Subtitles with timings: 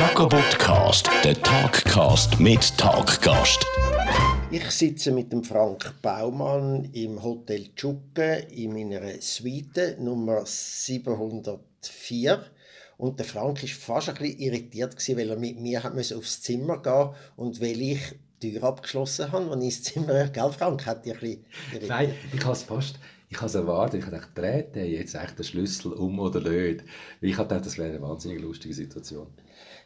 [0.00, 3.66] Jacobotcast, der Talkcast mit Talkgast.
[4.50, 12.42] Ich sitze mit dem Frank Baumann im Hotel Tschukke in meiner Suite Nummer 704.
[12.96, 17.10] Und der Frank war fast ein bisschen irritiert, weil er mit mir aufs Zimmer gehen
[17.36, 18.00] und weil ich
[18.40, 20.86] die Tür abgeschlossen habe, als ich ins Zimmer gell, Frank?
[20.86, 21.90] Hat dich ein bisschen irritiert?
[21.90, 22.98] Nein, ich habe es fast
[23.30, 26.40] ich habe es erwartet, ich habe gedacht, dreht er jetzt echt den Schlüssel um oder
[26.40, 26.82] nicht?
[27.20, 29.28] Ich habe gedacht, das wäre eine wahnsinnig lustige Situation.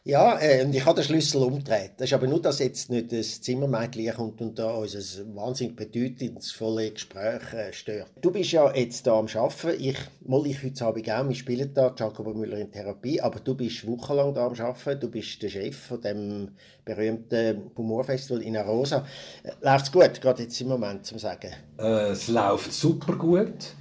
[0.06, 1.92] Ja, äh, und ich habe den Schlüssel umgedreht.
[1.96, 4.98] Das ist aber nur, dass jetzt nicht das Zimmermädchen kommt und da unser
[5.34, 8.10] wahnsinnig bedeutungsvolles Gespräch äh, stört.
[8.20, 9.82] Du bist ja jetzt da am Arbeiten.
[9.82, 13.54] Ich, mal ich heute Abend auch, wir spielen da Jacobo Müller in Therapie, aber du
[13.54, 15.00] bist wochenlang da am Arbeiten.
[15.00, 16.50] Du bist der Chef von dem
[16.84, 19.06] berühmten Humorfestival in Arosa.
[19.42, 21.50] Äh, läuft es gut, gerade jetzt im Moment, zum sagen?
[21.78, 23.72] Äh, es läuft super gut.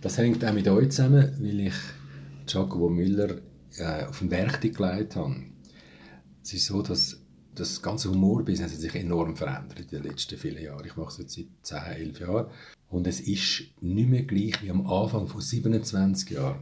[0.00, 1.74] Das hängt auch mit euch zusammen, weil ich
[2.46, 3.38] Jacobo Müller
[3.78, 5.51] äh, auf den Werk gelegt habe.
[6.42, 7.18] Es ist so, dass
[7.54, 10.86] das ganze Humorbusiness hat sich enorm verändert in den letzten vielen Jahren.
[10.86, 12.46] Ich mache es jetzt seit 10, 11 Jahren.
[12.88, 16.60] Und es ist nicht mehr gleich wie am Anfang von 27 Jahren,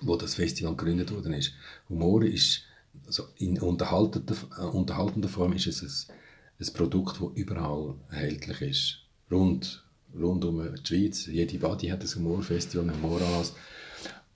[0.00, 1.52] wo das Festival gegründet worden ist.
[1.88, 2.62] Humor ist,
[3.06, 6.14] also in unterhaltender, äh, unterhaltender Form ist es ein,
[6.66, 8.98] ein Produkt, das überall erhältlich ist.
[9.30, 11.26] Rund, rund um die Schweiz.
[11.26, 13.54] Jede Body hat ein Humorfestival, ein Humoranlass.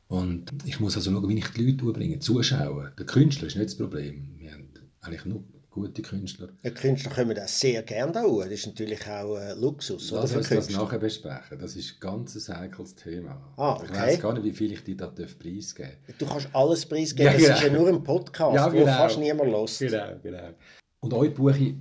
[0.09, 2.19] Und ich muss also schauen, wie ich die Leute umbringe.
[2.19, 2.91] Zuschauen.
[2.99, 4.35] Der Künstler ist nicht das Problem.
[4.39, 4.64] Wir haben
[5.07, 6.49] eigentlich nur gute Künstler.
[6.63, 10.11] Ja, Künstler kommen das sehr gerne da Das ist natürlich auch äh, Luxus.
[10.13, 11.59] Lass oder, uns das nachher besprechen.
[11.59, 13.43] Das ist ein ganz heikles Thema.
[13.57, 13.87] Ah, okay.
[13.87, 16.19] Ich weiß gar nicht, wie viel ich dir da preisgeben darf.
[16.19, 17.33] Du kannst alles preisgeben.
[17.33, 17.49] Ja, genau.
[17.49, 18.83] Das ist ja nur ein Podcast, ja, genau.
[18.83, 19.79] wo fast niemand hört.
[19.79, 20.55] Genau, genau.
[21.01, 21.75] Und euch buche ich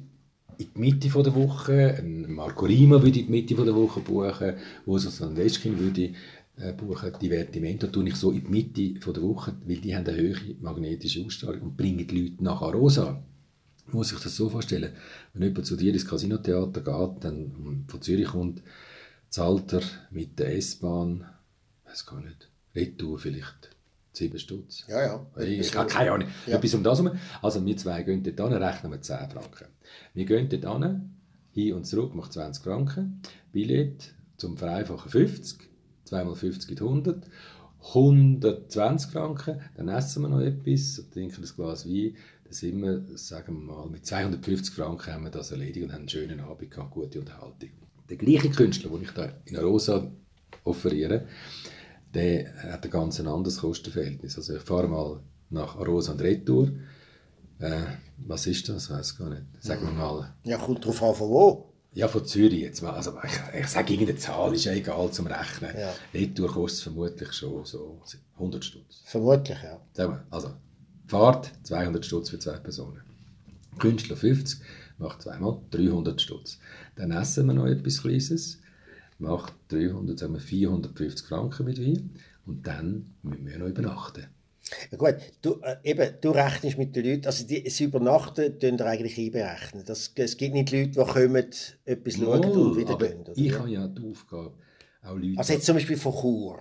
[0.58, 4.56] in die Mitte der Woche, Marco Rima würde ich in die Mitte der Woche buchen,
[4.86, 6.14] wo so ein Westkind würde
[6.58, 10.18] äh, buchen, Divertimento tue ich so in die Mitte der Woche, weil die haben eine
[10.18, 13.24] höhere magnetische Ausstrahlung und bringen die Leute nach Arosa.
[13.88, 14.94] Man muss sich das so vorstellen,
[15.34, 18.62] wenn jemand zu dir ins Casinotheater geht, dann von Zürich kommt,
[19.30, 19.82] zahlt er
[20.12, 21.26] mit der S-Bahn,
[21.86, 23.76] weiß gar nicht, Retour vielleicht
[24.14, 24.86] 7 Stutz.
[24.88, 25.44] Ja, ja.
[25.44, 26.28] Ich habe keine Ahnung.
[26.46, 26.58] Ja.
[26.58, 27.18] Etwas um das herum.
[27.42, 29.68] Also wir zwei gehen dort hin, rechnen wir 10 Franken.
[30.14, 31.16] Wir gehen dort hin,
[31.52, 33.22] hin und zurück macht 20 Franken.
[33.52, 35.73] Billett zum Vereinfachen 50
[36.14, 37.26] 2 mal 50 gibt 100.
[37.86, 42.16] 120 Franken, dann essen wir noch etwas, trinken ein Glas Wein,
[42.46, 46.02] dann sind wir, sagen wir mal, mit 250 Franken haben wir das erledigt und haben
[46.02, 47.72] einen schönen Abend gehabt, gute Unterhaltung.
[48.10, 50.10] Der gleiche Künstler, den ich da in Rosa
[50.64, 51.26] offeriere,
[52.14, 54.38] der hat ein ganz anderes Kostenverhältnis.
[54.38, 55.20] Also ich fahre mal
[55.50, 56.72] nach Rosa und Retour.
[57.60, 57.82] Äh,
[58.18, 58.86] was ist das?
[58.86, 59.44] Ich weiß gar nicht.
[59.60, 60.34] Sagen wir mal.
[60.46, 61.73] Ja, kommt drauf an, von wo.
[61.94, 62.92] Ja, von Zürich jetzt mal.
[62.92, 65.76] Also ich, ich sage irgendeine Zahl, ist ja egal zum Rechnen.
[65.78, 65.94] Ja.
[66.14, 68.02] Retour kostet es vermutlich schon so
[68.36, 69.04] 100 Stutz.
[69.06, 69.80] Vermutlich, ja.
[70.30, 70.54] Also,
[71.08, 73.02] Fahrt 200 Stutz für zwei Personen.
[73.78, 74.60] Künstler 50,
[74.98, 76.60] macht zweimal 300 Stutz.
[76.96, 78.60] Dann essen wir noch etwas Kleines,
[79.20, 82.12] macht 300, sagen wir 450 Franken mit Wein.
[82.46, 84.26] Und dann müssen wir noch übernachten.
[84.92, 88.78] Ja gut, du, äh, eben, du rechnest mit den Leuten, also die, das Übernachten tun
[88.78, 89.84] ihr eigentlich einberechnen.
[89.86, 91.46] Das, es gibt nicht Leute, die kommen,
[91.86, 93.22] etwas schauen Moll, und wieder gehen.
[93.22, 93.34] Oder?
[93.36, 94.54] Ich habe ja die Aufgabe,
[95.04, 95.38] auch Leute...
[95.38, 96.60] Also jetzt zum Beispiel von Chur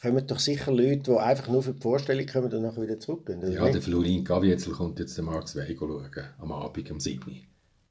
[0.00, 3.40] kommen doch sicher Leute, die einfach nur für die Vorstellung kommen und nachher wieder zurückgehen.
[3.52, 3.74] Ja, nicht?
[3.74, 7.46] der Florin Gavietzel kommt jetzt den Max Weigel schauen, am Abend, am 7.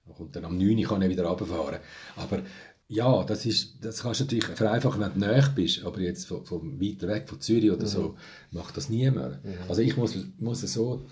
[0.05, 0.83] Und dann am 9.
[0.83, 1.79] kann er wieder runterfahren.
[2.15, 2.41] Aber
[2.87, 6.45] ja, das, ist, das kannst du natürlich vereinfachen, wenn du näher bist, aber jetzt von,
[6.45, 7.87] von weiter weg, von Zürich oder mhm.
[7.87, 8.15] so,
[8.51, 9.43] macht das niemand.
[9.43, 9.53] Mhm.
[9.67, 11.05] Also ich muss, muss so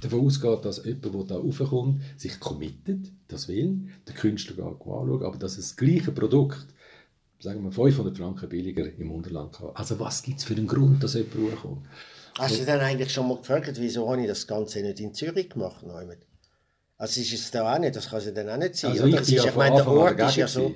[0.00, 5.22] davon ausgehen, dass jemand, der da raufkommt, sich committet, das will, der Künstler geht anschauen,
[5.22, 6.66] aber dass das gleiche Produkt,
[7.38, 9.70] sagen wir 500 Franken billiger im Unterland kann.
[9.74, 11.86] Also was gibt es für einen Grund, dass jemand raufkommt?
[12.38, 15.50] Hast du dann eigentlich schon mal gefragt, wieso habe ich das Ganze nicht in Zürich
[15.50, 15.84] gemacht?
[16.96, 18.92] Also ist es da auch nicht, das kann es dann auch nicht sein.
[18.92, 20.74] Also ich, ist, ich meine, der Ort ist ja so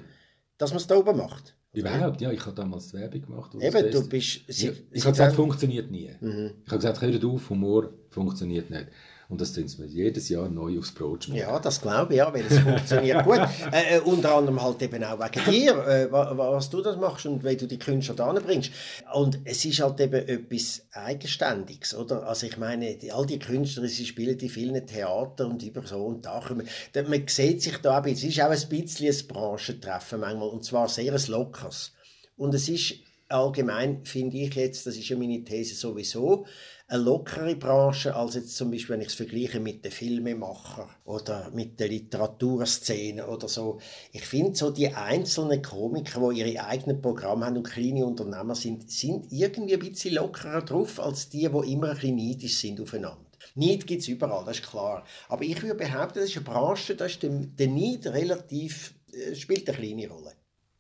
[0.64, 1.54] dass man es da oben macht.
[1.72, 2.30] Überhaupt, ja.
[2.30, 3.54] Ich habe damals die Werbung gemacht.
[3.60, 4.40] Eben, du bist...
[4.48, 6.10] Sie, ich, ich habe gesagt, es funktioniert nie.
[6.20, 6.52] Mhm.
[6.64, 8.86] Ich habe gesagt, hört auf, Humor funktioniert nicht.
[9.34, 11.40] Und das tun sie jedes Jahr neu aufs Brot schmecken.
[11.40, 13.40] Ja, das glaube ich, ja, weil es funktioniert gut.
[13.72, 17.42] Äh, äh, unter anderem halt eben auch wegen dir, äh, was du das machst und
[17.42, 18.70] wie du die Künstler da bringst.
[19.12, 22.28] Und es ist halt eben etwas Eigenständiges, oder?
[22.28, 26.04] Also ich meine, die, all die Künstler, sie spielen in vielen Theatern und über so
[26.04, 26.40] und da.
[26.50, 26.68] Man,
[27.08, 30.64] man sieht sich da ein bisschen, es ist auch ein bisschen ein Branchentreffen manchmal, und
[30.64, 31.92] zwar sehr ein lockeres.
[32.36, 32.94] Und es ist
[33.28, 36.46] allgemein, finde ich jetzt, das ist ja meine These sowieso,
[36.86, 41.50] eine lockere Branche als jetzt zum Beispiel, wenn ich es vergleiche mit den Filmemachern oder
[41.52, 43.80] mit der Literaturszene oder so.
[44.12, 48.90] Ich finde so die einzelnen Komiker, die ihre eigenen Programme haben und kleine Unternehmer sind,
[48.90, 53.24] sind irgendwie ein bisschen lockerer drauf als die, die immer ein bisschen neidisch sind aufeinander.
[53.54, 55.06] Neid gibt es überall, das ist klar.
[55.28, 59.68] Aber ich würde behaupten, das ist eine Branche, da ist der, Neid relativ, äh, spielt
[59.68, 60.32] eine kleine Rolle.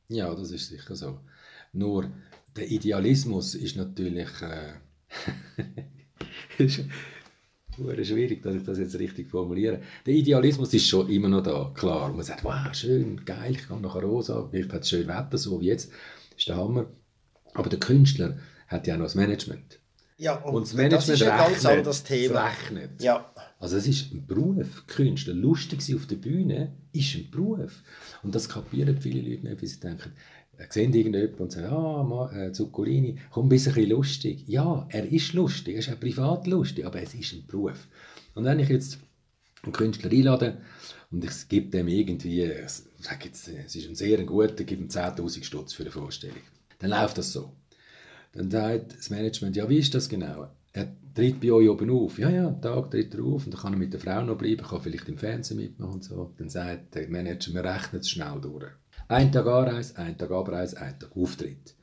[0.08, 1.20] Ja, das ist sicher so.
[1.72, 2.10] Nur
[2.56, 4.74] der Idealismus ist natürlich äh,
[6.58, 6.84] ist
[8.08, 9.80] schwierig, dass ich das jetzt richtig formuliere.
[10.06, 12.12] Der Idealismus ist schon immer noch da, klar.
[12.12, 15.60] Man sagt, wow, schön, geil, ich gehe nach Rosa, vielleicht hat es schön Wetter, so
[15.60, 15.90] wie jetzt,
[16.30, 16.86] das ist der Hammer.
[17.54, 18.38] Aber der Künstler
[18.68, 19.80] hat ja noch das Management.
[20.16, 22.46] Ja, und, und das Management das ist ein ganz anderes Thema.
[22.46, 23.02] Rechnet.
[23.02, 23.32] Ja.
[23.58, 24.86] Also es ist ein Beruf.
[24.86, 27.82] Künstler, lustig sein auf der Bühne, ist ein Beruf.
[28.22, 30.12] Und das kapieren viele Leute nicht, wie sie denken,
[30.58, 34.44] äh, sehen irgendjemanden und sagen, ah, äh, Zuccolini, komm, ein bisschen lustig.
[34.46, 37.88] Ja, er ist lustig, er ist auch privat lustig, aber es ist ein Beruf.
[38.34, 38.98] Und wenn ich jetzt
[39.62, 40.58] einen Künstler einlade
[41.10, 44.88] und ich gebe dem irgendwie, ich sage jetzt, es ist ein sehr guter, gebe ihm
[44.88, 46.36] 10'000 Stutz für eine Vorstellung,
[46.78, 47.52] dann läuft das so.
[48.32, 50.48] Dann sagt das Management, ja, wie ist das genau?
[50.72, 52.18] Er tritt bei euch oben auf.
[52.18, 54.36] Ja, ja, am Tag tritt er auf und dann kann er mit der Frau noch
[54.36, 56.34] bleiben, kann vielleicht im Fernsehen mitmachen und so.
[56.36, 58.72] Dann sagt der Manager, wir rechnen es schnell durch.
[59.06, 61.74] Ein Tag Anreise, ein Tag Abreise, ein Tag Auftritt.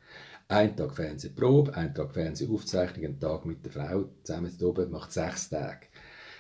[0.48, 5.48] Ein Tag Fernsehprobe, ein Tag Fernsehaufzeichnung, ein Tag mit der Frau zusammen oben, macht sechs
[5.48, 5.86] Tage.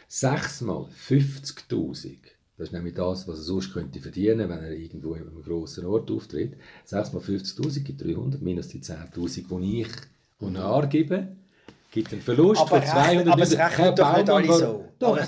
[0.07, 2.18] Sechs mal 50'000.
[2.57, 5.86] Das ist nämlich das, was er sonst könnte verdienen, wenn er irgendwo in einem grossen
[5.86, 6.57] Ort auftritt.
[6.84, 9.88] Sechs mal 50'000 gibt 300, minus die 10'000, die ich
[10.39, 11.27] und gebe
[11.92, 14.86] gibt einen Verlust aber von 200 Aber es rechnet doch nicht alle so.
[14.98, 15.28] Doch, aber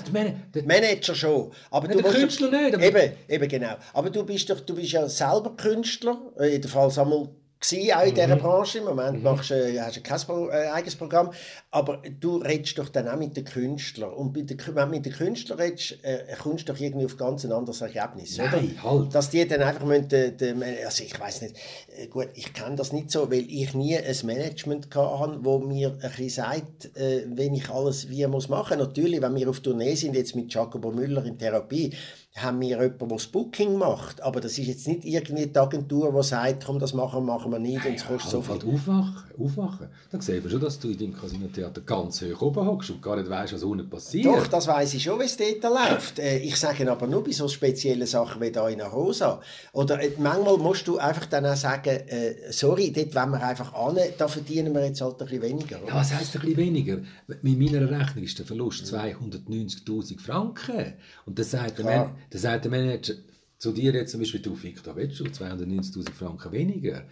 [0.54, 1.52] der Manager schon.
[1.70, 2.82] Aber du der Künstler doch, nicht.
[2.82, 3.74] Eben, eben genau.
[3.92, 7.28] Aber du bist doch, du bist ja selber Künstler, äh, der Fall Samuel
[7.60, 8.40] gewesen, auch in dieser mhm.
[8.40, 8.78] Branche.
[8.78, 9.22] Im Moment mhm.
[9.22, 10.20] machst, äh, hast du kein
[10.50, 11.30] äh, eigenes Programm.
[11.70, 14.12] Aber du redest doch dann auch mit den Künstlern.
[14.12, 17.16] Und bei den, wenn du mit den Künstlern redest, äh, kommst du doch irgendwie auf
[17.16, 18.38] ganz ein anderes Ergebnis.
[18.38, 18.82] Nein, oder?
[18.82, 19.14] halt.
[19.14, 21.56] Dass die dann einfach müssen, de, de, also ich weiß nicht,
[21.96, 25.90] äh, gut, ich kenne das nicht so, weil ich nie ein Management hatte, wo mir
[25.90, 28.78] ein bisschen sagt, äh, wenn ich alles wie muss machen.
[28.78, 31.92] Natürlich, wenn wir auf Tournee sind, jetzt mit Jacobo Müller in Therapie,
[32.36, 34.20] haben wir jemanden, der das Booking macht.
[34.20, 37.52] Aber das ist jetzt nicht irgendwie die Agentur, die sagt, komm, das machen wir, machen
[37.52, 38.54] wir nicht und es kostet so viel.
[38.54, 39.88] Halt aufwachen, aufwachen.
[40.10, 43.16] Dann sehen wir schon, dass du in deinem Casino-Theater ganz hoch oben hockst und gar
[43.16, 44.26] nicht weißt, was unten passiert.
[44.26, 46.18] Doch, das weiß ich schon, wie es dort läuft.
[46.18, 49.40] Äh, ich sage aber nur bei so speziellen Sachen wie hier in Rosa.
[49.72, 53.72] Oder äh, manchmal musst du einfach dann auch sagen, äh, sorry, dort wollen wir einfach
[53.74, 55.80] an, da verdienen wir jetzt halt ein bisschen weniger.
[55.80, 55.88] Oder?
[55.88, 56.98] Ja, was heisst ein bisschen weniger?
[57.28, 60.94] Mit meiner Rechnung ist der Verlust 290'000 Franken.
[61.26, 63.14] Und das sagt der Mann, dann sagt der Manager
[63.58, 67.04] zu dir jetzt zum Beispiel, du Victor, willst du 290'000 Franken weniger?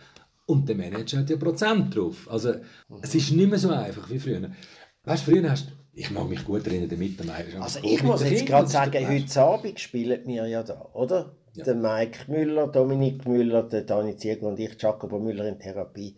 [0.47, 2.29] Und der Manager hat ja Prozent drauf.
[2.31, 2.55] Also
[3.01, 4.51] es ist nicht mehr so einfach wie früher.
[5.05, 7.61] Weißt du, früher hast du ich mag mich gut erinnern, der Mittermeier.
[7.61, 11.37] Also ich muss jetzt gerade sagen, heute Abend spielen wir ja da, oder?
[11.55, 11.65] Ja.
[11.65, 16.17] Der Mike Müller, Dominik Müller, der Dani Ziegler und ich, Jacobo Müller in Therapie.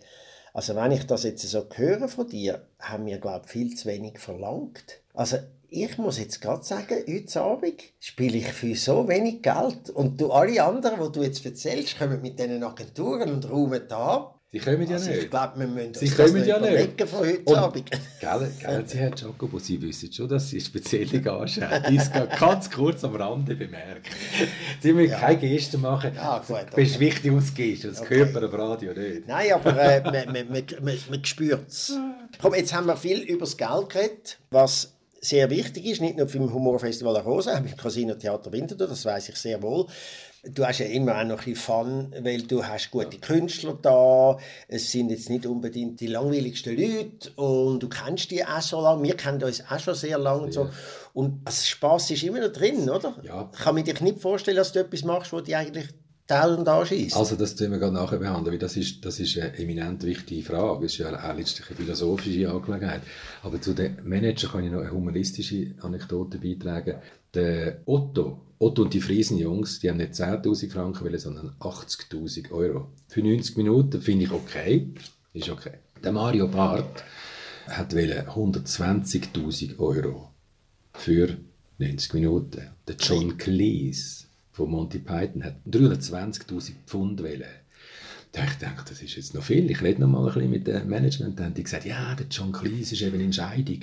[0.52, 3.88] Also wenn ich das jetzt so höre von dir, haben wir, glaube ich, viel zu
[3.88, 5.00] wenig verlangt.
[5.12, 5.38] Also
[5.74, 9.90] ich muss jetzt gerade sagen, heute Abend spiele ich für so wenig Geld.
[9.90, 14.34] Und du, alle anderen, die du jetzt erzählst, kommen mit diesen Agenturen und räumen da
[14.54, 15.24] Sie kommen ja also nicht.
[15.24, 17.08] Ich glaube, wir müssen Sie das ja nicht.
[17.08, 17.90] von heute und, Abend.
[18.20, 21.92] Gell, gell, Sie, Herr Jacobo, Sie wissen schon, dass Sie spezielle Gage haben.
[21.92, 24.04] Ich ganz kurz am Rande bemerken.
[24.80, 25.18] Sie müssen ja.
[25.18, 26.12] keine Gesten machen.
[26.14, 26.66] Ja, gut.
[26.70, 28.18] Du bist wichtig aus Gesten, das okay.
[28.18, 29.26] hört man am Radio nicht.
[29.26, 31.92] Nein, aber äh, man, man, man, man, man spürt es.
[32.40, 34.93] Komm, jetzt haben wir viel über das Geld geredet, was
[35.24, 39.36] sehr wichtig ist, nicht nur beim Humorfestival Rosa, beim Casino Theater Winterthur, das weiß ich
[39.36, 39.86] sehr wohl.
[40.46, 44.36] Du hast ja immer auch noch ein bisschen Fun, weil du hast gute Künstler da,
[44.68, 49.02] es sind jetzt nicht unbedingt die langweiligsten Leute und du kennst die auch so lange,
[49.04, 50.68] wir kennen uns auch schon sehr lange und so.
[51.14, 53.16] Und also Spaß ist immer noch drin, oder?
[53.22, 53.50] Ja.
[53.54, 55.86] Ich kann mir dich nicht vorstellen, dass du etwas machst, wo die eigentlich
[56.26, 57.16] Talent anschießt.
[57.16, 60.42] Also das tun wir gerade nachher behandeln, weil das ist, das ist eine eminent wichtige
[60.42, 60.84] Frage.
[60.84, 63.02] Das ist ja auch letztlich eine philosophische Angelegenheit.
[63.42, 66.96] Aber zu den Manager kann ich noch eine humoristische Anekdote beitragen.
[67.34, 72.88] Der Otto, Otto und die Friesenjungs, die haben nicht 10'000 Franken wollen, sondern 80'000 Euro.
[73.08, 74.94] Für 90 Minuten finde ich okay.
[75.34, 75.72] Ist okay.
[76.02, 77.04] Der Mario Barth
[77.66, 80.30] hat 120'000 Euro
[80.94, 81.36] für
[81.78, 82.70] 90 Minuten.
[82.86, 84.23] Der John Cleese
[84.54, 87.50] von Monty Python hat 320'000 Pfund wählen.
[88.30, 89.68] Da ich gedacht, das ist jetzt noch viel.
[89.68, 91.38] Ich rede noch mal ein bisschen mit dem Management.
[91.38, 93.80] Dann haben die gesagt, ja, der John Cleese ist eben in Scheidung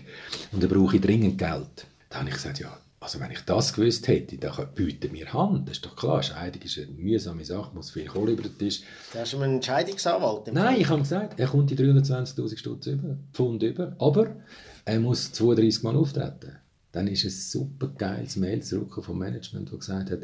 [0.54, 1.88] und er brauche dringend Geld.
[2.10, 5.68] Da habe ich gesagt, ja, also wenn ich das gewusst hätte, dann bieten wir Hand.
[5.68, 8.82] Das ist doch klar, Scheidung ist eine mühsame Sache, muss viel Kohle über den Tisch.
[9.12, 10.54] Da hast du einen Entscheidungsanwalt?
[10.54, 14.38] Nein, ich habe gesagt, er kommt die 320'000 Stutz über, Pfund über, aber
[14.86, 16.61] er muss 32 Mal auftreten.
[16.92, 20.22] Dann ist ein super geiles Mail zurück vom Management, das gesagt hat,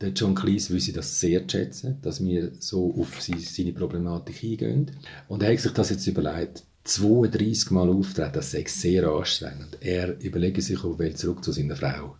[0.00, 4.90] der John Cleese wüsste das sehr schätzen, dass wir so auf seine Problematik eingehen.
[5.28, 6.64] Und er hat sich das jetzt überlegt.
[6.84, 9.78] 32 Mal auftreten, das ist sehr anstrengend.
[9.80, 12.16] Er überlegt sich, ob er zurück zu seiner Frau.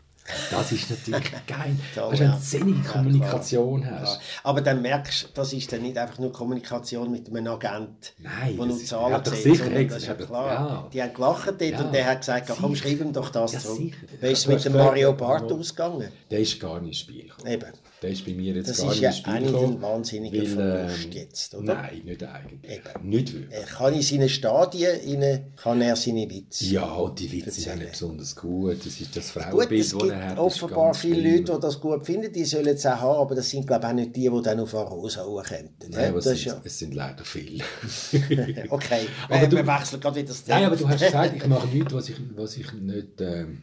[0.50, 1.76] Das ist natürlich geil.
[1.95, 2.37] Toll, Weißt du, wenn ja.
[2.37, 4.00] du sinnige Kommunikation Ja.
[4.00, 4.21] hast.
[4.43, 8.57] Aber dann merkst du, das ist dann nicht einfach nur Kommunikation mit einem Agent, Nein,
[8.57, 10.50] der nur das- Zahlen sieht, sicher das ist ja klar.
[10.52, 10.88] ja.
[10.93, 11.81] Die haben gelacht dort Ja.
[11.83, 12.88] und der hat gesagt, ja, komm, Sicher.
[12.88, 13.76] schreib ihm doch das Ja, zurück.
[13.78, 13.97] sicher.
[14.21, 16.09] Wie ist es mit dem Mario Barth ausgegangen?
[16.31, 17.47] Der ist gar nicht ins Spiel gekommen.
[17.52, 17.66] Eben.
[18.02, 19.75] Der ist bei mir jetzt Das gar ist nicht ja ins Spiel eigentlich gekommen.
[19.76, 21.75] ein wahnsinniger weil, Verlust ähm, jetzt, oder?
[21.75, 22.71] Nein, nicht eigentlich.
[22.73, 23.09] Eben.
[23.09, 23.52] Nicht wirklich.
[23.52, 26.64] Er kann in seine Stadien rein, kann er seine Witze.
[26.66, 28.78] Ja, und die Witze sind nicht besonders gut.
[28.85, 31.37] Das ist das Frauenbild, das er ist offenbar viele schlimm.
[31.38, 33.90] Leute, die das gut finden, die sollen es auch haben, aber das sind glaube ich
[33.90, 35.71] auch nicht die, die dann auf Arosa kommen.
[35.88, 36.61] Nein, das sind, ja...
[36.64, 37.64] es sind leider viele.
[38.71, 40.56] Okay, Aber aber du- wir wechseln gerade wieder das Thema.
[40.59, 43.62] Nein, aber du hast gesagt, ich mache nichts, was ich, was ich nicht ähm,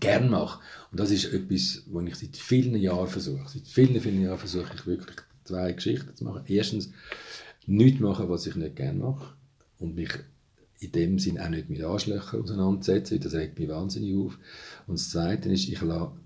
[0.00, 0.60] gern mache.
[0.90, 3.44] Und das ist etwas, was ich seit vielen Jahren versuche.
[3.46, 6.42] Seit vielen, vielen Jahren versuche ich wirklich zwei Geschichten zu machen.
[6.46, 6.90] Erstens,
[7.66, 9.34] nichts machen, was ich nicht gern mache.
[9.78, 10.10] Und mich
[10.78, 13.20] in dem Sinn auch nicht mit Arschlöchern auseinandersetzen.
[13.20, 14.38] Das regt mich wahnsinnig auf.
[14.86, 15.80] Und das Zweite ist, ich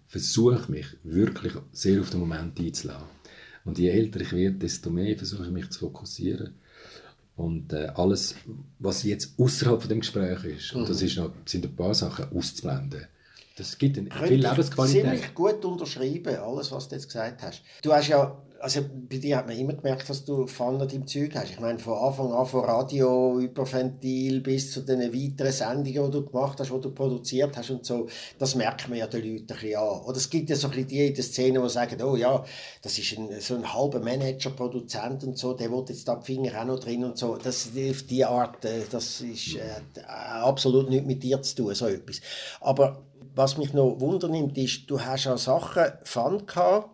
[0.07, 3.07] versuche mich wirklich sehr auf den Moment einzulassen.
[3.64, 6.55] Und je älter ich werde, desto mehr versuche ich mich zu fokussieren.
[7.37, 8.35] Und äh, alles,
[8.79, 10.87] was jetzt außerhalb von dem Gespräch ist, und Mhm.
[10.87, 13.07] das ist noch, sind ein paar Sachen auszublenden.
[13.57, 15.02] Das gibt eine viel ich Lebensqualität.
[15.05, 17.62] ziemlich gut unterschreiben, alles, was du jetzt gesagt hast.
[17.83, 21.35] Du hast ja, also bei dir hat man immer gemerkt, dass du Pfannen im Zeug
[21.35, 21.50] hast.
[21.50, 26.26] Ich meine, von Anfang an, von Radio, Hyperventil bis zu den weiteren Sendungen, die du
[26.26, 28.07] gemacht hast, die du produziert hast und so,
[28.38, 30.00] das merkt man ja den Leuten ein bisschen an.
[30.02, 32.45] Oder es gibt ja so ein bisschen die in der Szene, die sagen, oh ja,
[32.83, 36.26] das ist ein, so ein halber Manager, Produzent und so, der will jetzt da die
[36.26, 37.37] Finger auch noch drin und so.
[37.37, 41.87] Das, auf die Art, äh, das ist äh, absolut nichts mit dir zu tun, so
[41.87, 42.21] etwas.
[42.61, 43.02] Aber
[43.35, 46.90] was mich noch wundernimmt, ist, du hast auch Sachen Fun gehabt,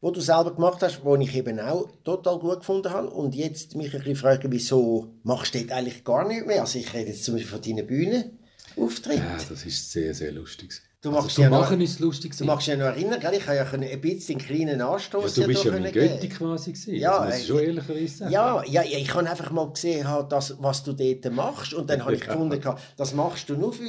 [0.00, 3.10] wo du selber gemacht hast, wo ich eben auch total gut gefunden habe.
[3.10, 6.60] Und jetzt mich ein bisschen fragen, wieso machst du das eigentlich gar nicht mehr?
[6.60, 9.24] Also ich rede jetzt zum Beispiel von deinen Bühnenauftritten.
[9.24, 10.82] Ja, das ist sehr, sehr lustig.
[11.02, 12.34] Du also, machst zum ja noch- Machen ist es lustig.
[12.36, 13.34] Du dich ja noch erinnern, gell?
[13.34, 16.72] ich habe ja ein bisschen einen kleinen ja, Anstoß du bist ja mein Götti quasi
[16.72, 16.94] gewesen.
[16.94, 18.32] Ja, das muss ich schon äh, ehrlicherweise sagen.
[18.32, 21.74] Ja, ja, ja, ich habe einfach mal gesehen, halt, das, was du dort machst.
[21.74, 22.26] Und dann habe ich Ja.
[22.32, 22.60] gefunden,
[22.96, 23.84] das machst du nur für,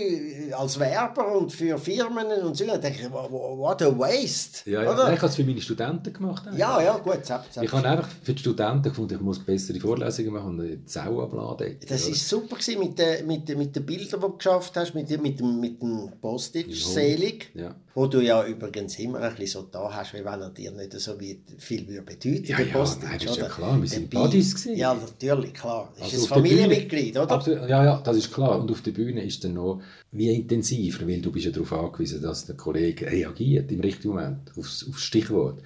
[0.58, 2.66] als Werber und für Firmen und so.
[2.68, 4.70] Da denke ich, what a waste.
[4.70, 4.92] Ja, ja.
[4.92, 5.14] Oder?
[5.14, 6.44] Ich habe es für meine Studenten gemacht.
[6.46, 6.60] eigentlich.
[6.60, 7.26] ja, ja, gut.
[7.26, 7.64] Selbst, selbst.
[7.64, 11.22] Ich habe einfach für die Studenten gefunden, ich muss bessere Vorlesungen machen und die Sau
[11.22, 11.78] abladen.
[11.88, 14.94] Das war super gewesen mit den, mit, den, mit den Bildern, die du geschafft hast,
[14.94, 17.52] mit, dem- mit dem, mit dem Postage, selig.
[17.56, 17.76] Ja.
[17.96, 20.94] Wo du ja übrigens immer ein bisschen so da hast, wie wenn er dir nicht
[20.94, 21.14] so
[21.58, 24.78] viel bedeuten Ja, ja, Postage, nein, das ist ja klar, wir sind Buddies gewesen.
[24.78, 25.92] Ja, natürlich, klar.
[25.96, 27.32] Das Also ist ein der Bühne- Familienmitglied, oder?
[27.32, 28.60] Absolut, ja, ja, das ist klar.
[28.62, 32.22] Und auf der Bühne ist dann noch wie intensiver, weil du bist ja darauf angewiesen,
[32.22, 35.64] dass der Kollege reagiert im richtigen Moment aufs, aufs Stichwort.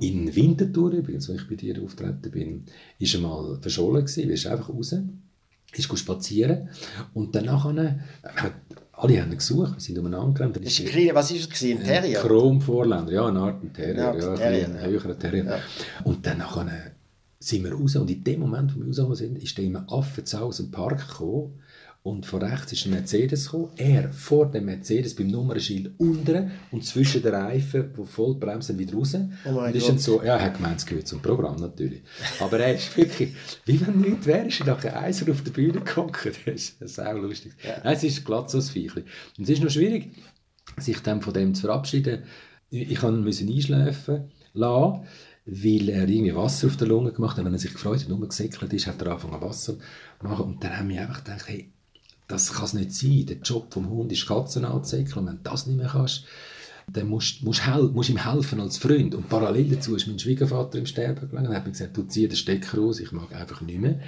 [0.00, 2.64] In Winterthur übrigens, wo ich bei dir auftreten bin,
[2.98, 4.94] ist er mal verschollen gewesen, ist einfach raus,
[5.74, 6.70] ist spazieren
[7.12, 8.54] und danach hat,
[8.96, 10.56] alle haben ihn gesucht, wir sind umeinander gerannt.
[10.56, 11.78] Das ist ein was ist es gewesen?
[11.78, 12.20] Ein ein Terrier?
[12.20, 14.80] Chrom-Vorländer, ja, eine Art ein Terrier, Ja, ja, ein, Terrier, ein ja.
[14.82, 15.58] höherer Terrier.
[16.04, 16.92] Und dann nachher
[17.38, 20.46] sind wir raus und in dem Moment, wo wir rausgekommen sind, ist der im Affenzau
[20.46, 21.60] aus dem Park gekommen
[22.06, 23.70] und von rechts ist ein Mercedes gekommen.
[23.76, 28.94] Er vor dem Mercedes beim Nummernschild unten und zwischen den Reifen, die voll bremsen, wieder
[28.94, 29.16] raus.
[29.44, 32.02] Oh mein und ist dann so, ja, er hat gemeint, es gehört zum Programm natürlich.
[32.38, 33.34] Aber er ist wirklich,
[33.64, 36.30] wie wenn nichts wäre, ist er nachher Eiser auf der Bühne gehockt.
[36.46, 37.54] Das ist auch lustig.
[37.64, 39.02] Nein, es ist glatt so ein Viechli.
[39.36, 40.12] Und es ist noch schwierig,
[40.78, 42.22] sich dann von dem zu verabschieden.
[42.70, 45.00] Ich musste ihn einschläfen lassen,
[45.44, 47.44] weil er irgendwie Wasser auf der Lunge gemacht hat.
[47.44, 49.76] Wenn er sich gefreut hat, nur gesäckelt ist, hat er angefangen Wasser
[50.20, 50.44] zu machen.
[50.44, 51.72] Und dann haben wir einfach gedacht, hey,
[52.28, 53.26] das kann es nicht sein.
[53.26, 55.18] Der Job vom Hund ist Katzen anzusäckeln.
[55.18, 56.24] Und wenn du das nicht mehr kannst,
[56.92, 59.14] dann musst du ihm helfen als Freund.
[59.14, 62.28] Und parallel dazu ist mein Schwiegervater im Sterben gelegen und hat mir gesagt, du zieh
[62.28, 64.00] den Stecker raus, ich mag einfach nicht mehr.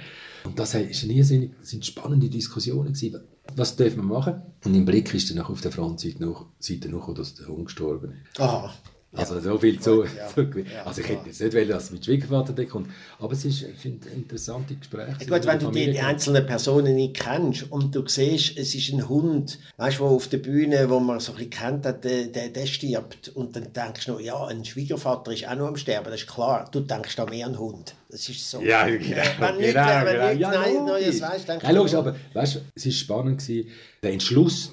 [0.45, 3.19] Und das das sind spannende Diskussionen gewesen.
[3.55, 4.41] Was dürfen wir machen?
[4.63, 6.45] Und im Blick ist dann auf der Frontseite noch,
[6.89, 8.39] noch, dass der Hund gestorben ist.
[8.39, 8.73] Aha.
[9.11, 10.27] Also so viel zu, ja.
[10.27, 12.89] zu Ja, Also ich hätte jetzt nicht wollen, dass mein Schwiegervater da kommt.
[13.17, 15.15] Aber es ist, ich finde, interessante Gespräche.
[15.21, 18.93] Ja, Gut, wenn du die, die einzelnen Personen nicht kennst und du siehst, es ist
[18.93, 22.27] ein Hund, weißt du, auf der Bühne, wo man so ein bisschen kennt, hat, der,
[22.27, 25.75] der, der stirbt und dann denkst du noch, ja, ein Schwiegervater ist auch noch am
[25.75, 26.69] Sterben, das ist klar.
[26.71, 27.95] Du denkst da mehr an einen Hund.
[28.09, 28.61] Das ist so.
[28.61, 28.99] Ja, genau.
[28.99, 30.27] Wenn genau, wenn genau.
[30.27, 30.85] nichts Ja, Neues, logisch.
[30.85, 33.69] Neues weißt, denkst Ja, logisch, du, aber weißt, es war spannend, gewesen,
[34.03, 34.71] der Entschluss,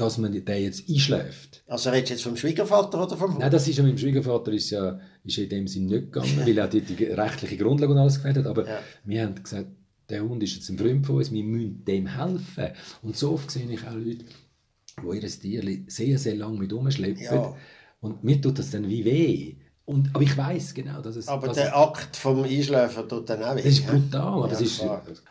[0.00, 1.62] dass man den jetzt einschläft.
[1.66, 3.40] Also redest du jetzt vom Schwiegervater oder vom Hund?
[3.40, 6.40] Nein, das ist ja mit dem Schwiegervater ist ja ist in dem Sinn nicht gegangen,
[6.44, 8.46] weil er die, die rechtliche Grundlage und alles gefällt hat.
[8.46, 8.78] Aber Ja.
[9.04, 9.68] wir haben gesagt,
[10.08, 12.68] der Hund ist jetzt ein Freund von uns, wir müssen dem helfen.
[13.02, 14.24] Und so oft sehe ich auch Leute,
[15.02, 17.22] die ihr Tier sehr, sehr lange mit rumschleppen.
[17.22, 17.54] Ja.
[18.00, 19.56] Und mir tut das dann wie weh.
[19.84, 21.28] Und, aber ich weiß genau, dass es...
[21.28, 23.62] Aber dass der Akt vom Einschläfen tut dann auch weh.
[23.62, 24.84] Das ist brutal, aber Ja, es, ist,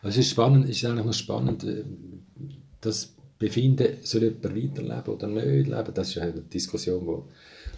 [0.04, 1.84] es ist spannend, es ist eigentlich noch spannend, äh,
[2.82, 7.26] das Befinden, soll jemand weiterleben oder nicht leben, das ist ja eine Diskussion, wo,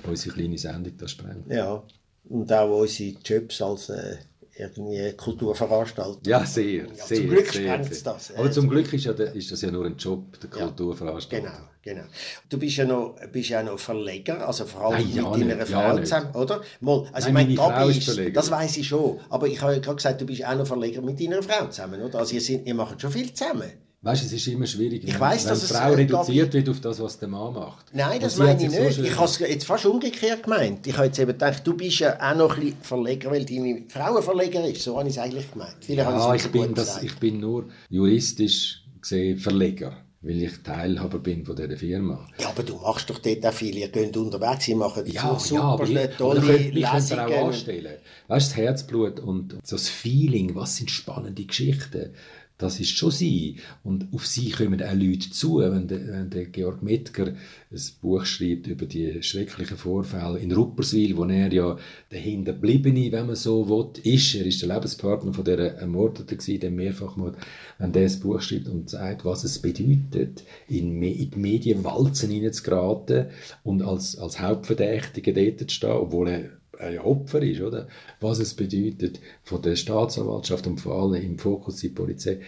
[0.04, 1.46] wo unsere kleine Sendung da sprengt.
[1.50, 1.84] Ja,
[2.30, 4.18] und auch unsere Jobs als äh,
[4.58, 6.20] irgendwie Kulturveranstalter.
[6.30, 7.18] Ja, sehr, Ja, sehr.
[7.18, 8.14] zum Glück sehr, sprengt sehr.
[8.14, 8.36] das.
[8.36, 10.66] Aber Äh, zum Glück ist, ja der, ist das ja nur ein Job, der Ja.
[10.68, 11.48] Kulturveranstalter.
[11.84, 12.08] Genau, genau.
[12.50, 15.56] Du bist ja noch, bist ja noch Verleger, also vor allem Nein, ja mit deiner
[15.56, 16.08] nicht, Frau ja nicht.
[16.08, 16.62] zusammen, oder?
[16.80, 19.74] Mal, also Nein, ich meine, Gabi ist ist, das weiß ich schon, aber ich habe
[19.74, 22.20] ja gerade gesagt, du bist auch noch Verleger mit deiner Frau zusammen, oder?
[22.20, 23.72] Also ihr, sind, ihr macht schon viel zusammen.
[24.04, 25.96] Weißt du, es ist immer schwierig, Ich wenn, weiss, wenn dass die es, Frau äh,
[25.96, 27.86] reduziert wird auf das, was der Mann macht.
[27.94, 28.96] Nein, das meine ich so nicht.
[28.96, 30.88] schön- ich habe es jetzt fast umgekehrt gemeint.
[30.88, 33.84] Ich habe jetzt eben gedacht, du bist ja auch noch ein bisschen Verleger, weil deine
[33.90, 34.82] Frau ein Verleger ist.
[34.82, 35.76] So habe ich es eigentlich gemeint.
[35.82, 37.04] Vielleicht habe Ja, es ich so bin, das, gesagt.
[37.06, 42.28] ich bin nur juristisch gesehen Verleger, weil ich Teilhaber bin von dieser Firma.
[42.40, 43.78] Ja, aber du machst doch dort auch viel.
[43.78, 47.34] Ihr geht unterwegs, ihr macht Ja, so ja, super ich, tolle ich könnte auch Lesungen.
[47.46, 47.94] anstellen.
[48.28, 52.14] Weißt du, das Herzblut und so das Feeling, was sind spannende Geschichten,
[52.62, 53.56] das ist schon sie.
[53.84, 58.26] Und auf sie kommen auch Leute zu, wenn der, wenn der Georg Mettger ein Buch
[58.26, 61.78] schreibt über die schrecklichen Vorfälle in Rupperswil, wo er ja
[62.12, 64.36] der Hinterbliebene, wenn man so will, ist.
[64.36, 67.36] Er ist der Lebenspartner von der Ermordeten gewesen, dem Mehrfachmord.
[67.80, 73.28] Wenn der das Buch schreibt und sagt, was es bedeutet, in, in die Medienwalzen hineinzugeraten
[73.64, 77.88] und als, als Hauptverdächtiger dort zu stehen, obwohl er ein Opfer ist, oder?
[78.20, 82.42] Was es bedeutet von der Staatsanwaltschaft und vor allem im Fokus die Polizei.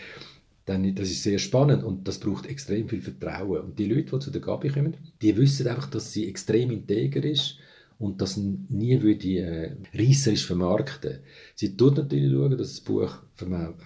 [0.65, 3.61] Dann, das ist sehr spannend und das braucht extrem viel Vertrauen.
[3.61, 7.23] Und die Leute, die zu der Gabi kommen, die wissen einfach, dass sie extrem integer
[7.23, 7.57] ist
[7.99, 11.19] und dass sie nie würde äh, reisserisch vermarkten.
[11.55, 13.13] Sie tut natürlich schauen, dass das Buch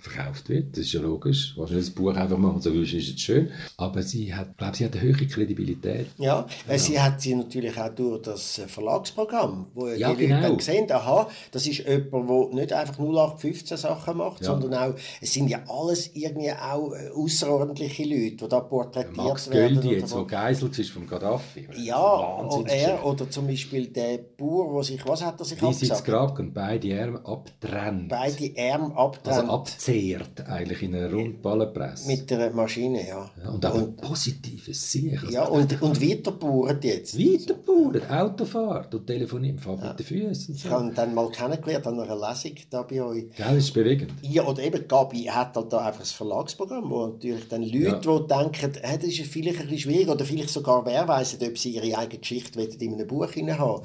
[0.01, 0.71] verkauft wird.
[0.73, 1.53] Das ist ja logisch.
[1.57, 3.49] Wahrscheinlich das Buch einfach machen, so ist es schön.
[3.77, 6.07] Aber sie hat, glaube sie hat eine höhere Kredibilität.
[6.17, 10.27] Ja, äh, sie hat sie natürlich auch durch das äh, Verlagsprogramm, wo Ja, die Leute
[10.27, 10.41] genau.
[10.41, 14.47] dann sehen, aha, das ist jemand, der nicht einfach 0815 Sachen macht, Ja.
[14.47, 19.49] sondern auch, es sind ja alles irgendwie auch äh, außerordentliche Leute, die da porträtiert Max
[19.49, 19.75] werden.
[19.75, 21.67] Göldi, oder jetzt, wo gegeiselt ist vom Gaddafi.
[21.77, 25.91] ja, er oder zum Beispiel der Bauer, wo sich, was hat er sich Wie sitzt
[25.91, 26.05] abgesagt?
[26.07, 28.09] Kragen und beide Arme abtrennt.
[28.09, 32.07] Beide Arme also abtrennt abzehrt, eigentlich in einer Rundballenpresse.
[32.07, 33.29] mit der Maschine, ja.
[33.43, 35.19] ja, und auch ein positives Sieg.
[35.21, 37.17] Also Ja, und, und weiterbauert jetzt.
[37.17, 40.55] Weiterbauen, Autofahrt und telefonieren, fahrt mit den Füßen.
[40.55, 43.25] Ich habe dann mal kennengelernt an einer Lesung da bei euch.
[43.35, 44.11] Gell, das ist bewegend.
[44.21, 48.19] Ja, oder eben, Gabi hat halt da einfach ein Verlagsprogramm, wo natürlich dann Leute, Ja.
[48.19, 51.57] die denken, hey, das ist vielleicht ein bisschen schwierig, oder vielleicht sogar wer weiss, ob
[51.57, 53.81] sie ihre eigene Geschichte in einem Buch haben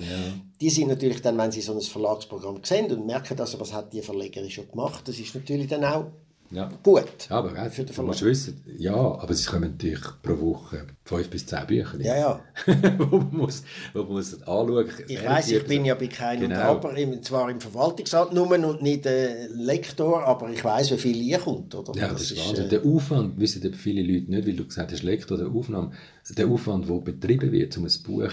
[0.62, 3.92] Die sind natürlich dann, wenn sie so ein Verlagsprogramm sehen und merken, also, was hat
[3.92, 6.06] die Verlegerin schon gemacht, das ist natürlich dann auch
[6.52, 6.68] Ja.
[6.84, 7.28] gut.
[7.30, 11.46] Ja, aber Für den musst wissen, ja, aber es kommen natürlich pro Woche fünf bis
[11.46, 11.98] zehn Bücher.
[12.00, 12.40] Ja, ja.
[13.10, 13.62] wo man muss,
[13.94, 14.86] wo man muss anschauen.
[15.08, 16.60] Ich weiss, ich bin ja bei keinem Genau.
[16.60, 20.98] und aber, im- zwar im Verwaltungsrat nur und nicht äh, Lektor, aber ich weiss, wie
[20.98, 21.92] viel hier kommt, oder?
[21.98, 22.66] Ja, das, ist Wahnsinn.
[22.66, 25.90] äh, der Aufwand, wissen viele Leute nicht, weil du gesagt hast, Lektor, der Aufnahme,
[26.38, 28.30] der Aufwand, der betrieben wird, um ein Buch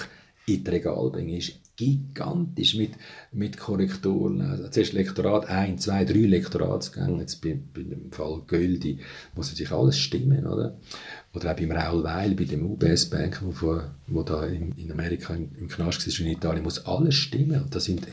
[0.56, 2.92] in die Regal bringen, ist gigantisch mit,
[3.32, 4.42] mit Korrekturen.
[4.42, 9.00] Also, zuerst Lektorat, ein, zwei, drei Lektoratsgänge, jetzt bei, bei dem Fall Göldi,
[9.36, 10.78] muss natürlich alles stimmen, oder?
[11.34, 15.34] Oder auch beim Raul Weil, bei dem UBS-Bank, wo, vor- wo da in, in Amerika
[15.34, 17.62] im, im Knast war, in Italien, muss alles stimmen.
[17.64, 18.06] Und das sind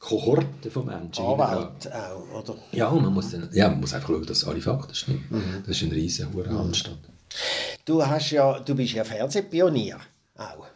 [0.00, 1.24] Kohorten von Menschen.
[1.24, 2.56] Anwalt auch, oder?
[2.72, 5.24] Ja, man muss, dann, ja, man muss einfach schauen, dass alle Fakten stimmen.
[5.64, 6.98] Das ist ein riesen hoher Anstand.
[7.84, 9.98] Du, hast ja, du bist ja Fernsehpionier.
[10.36, 10.66] Auch.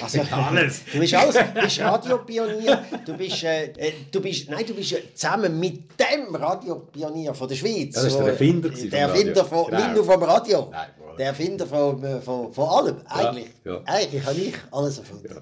[0.00, 0.82] Also, Alles.
[0.92, 1.34] Du bist alles.
[1.34, 2.84] Du bist Radiopionier.
[3.04, 7.48] Du bist, äh, äh, du bist, nein, du bist ja zusammen mit dem Radiopionier von
[7.48, 7.96] der Schweiz.
[7.96, 9.78] Ja, das ist der Erfinder gewesen Der Erfinder von, Genau.
[9.78, 10.68] nicht nur vom Radio.
[10.70, 10.86] Nein,
[11.18, 12.96] der Erfinder von, äh, von, von allem.
[13.06, 13.48] Eigentlich.
[13.64, 13.80] ja.
[13.84, 15.40] Eigentlich habe ich alles erfunden.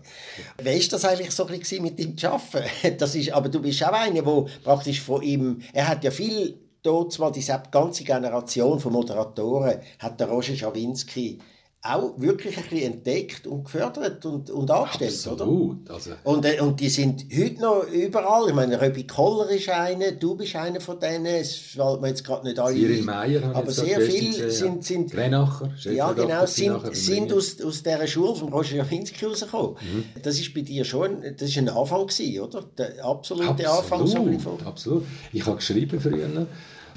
[0.62, 2.66] Wie ist das eigentlich so ein bisschen mit ihm zu arbeiten?
[2.98, 6.58] Das ist, aber du bist auch einer, der praktisch von ihm, er hat ja viel,
[6.82, 11.38] dort mal diese ganze Generation von Moderatoren, hat der Roger Schawinski
[11.82, 15.44] auch wirklich ein bisschen entdeckt und gefördert und, und angestellt, oder?
[15.44, 15.90] Absolut.
[15.90, 18.48] Also, Und, äh, und die sind heute noch überall.
[18.48, 21.24] Ich meine, Röbi Koller ist einer, du bist einer von denen.
[21.24, 23.04] Es fällt mir jetzt gerade nicht alle Cyril ein.
[23.06, 28.06] Meyer ich Aber sehr viele sind, sind Grenacher, ja, genau, sind, sind aus, aus dieser
[28.06, 29.76] Schule von Roger Jawinski rausgekommen.
[29.80, 30.04] Mhm.
[30.22, 32.62] Das ist bei dir schon, das ist ein Anfang gewesen, oder?
[32.76, 34.06] Der absolute Anfang.
[34.06, 35.04] So ein bisschen Absolut, absolut.
[35.32, 36.46] Ich habe geschrieben früher,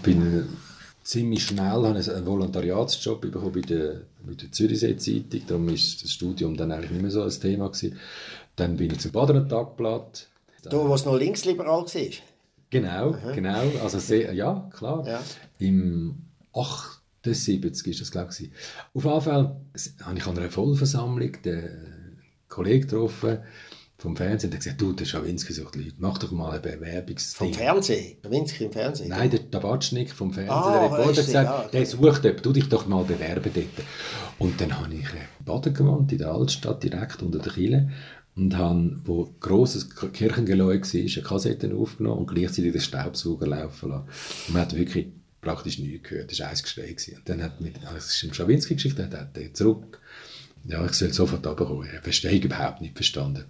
[0.02, 0.44] bin äh,
[1.04, 6.04] ziemlich schnell habe ich einen Volontariatsjob bekommen bei der, bei der Zürichsee Zeitung, darum ist
[6.04, 7.98] das Studium dann eigentlich nicht mehr so ein Thema gewesen.
[8.56, 10.28] Dann bin ich zum Badener Tagblatt.
[10.64, 12.12] da, wo es noch linksliberal war.
[12.70, 15.08] Genau, genau, also sehr, ja, klar.
[15.08, 15.22] Ja.
[15.60, 16.16] Im
[16.54, 18.50] 78 ist das, glaube ich.
[18.94, 19.56] Auf jeden Fall
[20.02, 23.40] habe ich an einer Vollversammlung den Kollegen getroffen
[24.04, 27.48] vom Fernsehen und hat gesagt, du, der Schawinski sucht Leute, mach doch mal ein Bewerbungsding.
[27.48, 28.18] Vom Fernsehen?
[28.22, 29.10] Schawinski im Fernsehen?
[29.10, 31.70] Nein, der Tabatschnik vom Fernsehen, Ah, der Reporter, gesagt, ja, okay.
[31.72, 33.88] der sucht jemanden, du dich doch mal bewerben dort.
[34.40, 37.92] Und dann habe ich in Baden gewohnt, in der Altstadt, direkt unter der Kille
[38.36, 43.90] und habe, wo ein grosses Kirchengeläut war, eine Kassette aufgenommen und gleichzeitig den Staubsauger laufen
[43.90, 44.08] lassen.
[44.48, 45.08] Und man hat wirklich
[45.40, 46.88] praktisch nichts gehört, das war ein Geschrei.
[46.88, 47.16] gewesen.
[47.18, 50.00] Und dann hat mit, also das ist eine Schawinski-Geschichte, hat er zurück,
[50.68, 53.46] ja, ich soll sofort runterkommen, ich verstehe überhaupt nicht verstanden.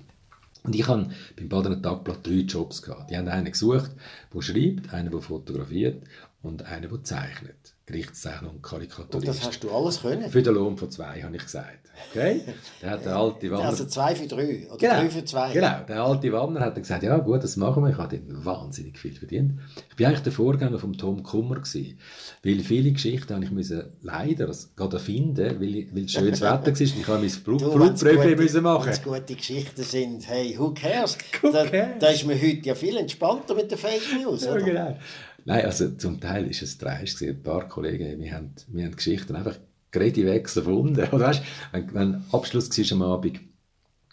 [0.64, 2.82] Und ich hatte beim Badener Tagblatt drei Jobs.
[2.82, 3.12] Gehabt.
[3.12, 3.92] Die haben einen gesucht,
[4.34, 6.04] der schreibt, einen, der fotografiert
[6.44, 7.74] und einen, der zeichnet.
[7.86, 9.28] Gerichtszeichner und Und Karikaturist.
[9.28, 10.30] das hast du alles können?
[10.30, 11.80] Für den Lohn von zwei, habe ich gesagt.
[12.12, 12.42] Okay?
[12.82, 13.66] Der hat der alte Wanner...
[13.66, 15.52] Also zwei für drei oder Genau, drei für zwei?
[15.54, 17.90] genau, der alte Wanner hat dann gesagt, ja gut, das machen wir.
[17.92, 19.60] Ich habe dort wahnsinnig viel verdient.
[19.96, 21.56] Ich war eigentlich der Vorgänger von Tom Kummer.
[21.56, 22.00] Gewesen,
[22.44, 26.68] weil viele Geschichten habe ich müssen leider gerade erfinden, weil, weil es schönes Wetter war.
[26.68, 28.86] und Ich habe mein Flug, Du, wenn's Flugprüfung gute- müssen machen.
[28.88, 31.18] wenn's gute Geschichten sind, hey, who cares?
[31.42, 32.00] Who da, cares?
[32.00, 34.62] da ist man heute ja viel entspannter mit den Fake News, Ja, oder?
[34.62, 34.98] genau.
[35.46, 37.22] Nein, also zum Teil ist es dreist.
[37.22, 39.58] Ein paar Kollegen, wir haben, wir haben Geschichten einfach
[39.92, 41.08] gerade weg erfunden.
[41.12, 43.40] Oder weißt, wenn, wenn Abschluss war am Abend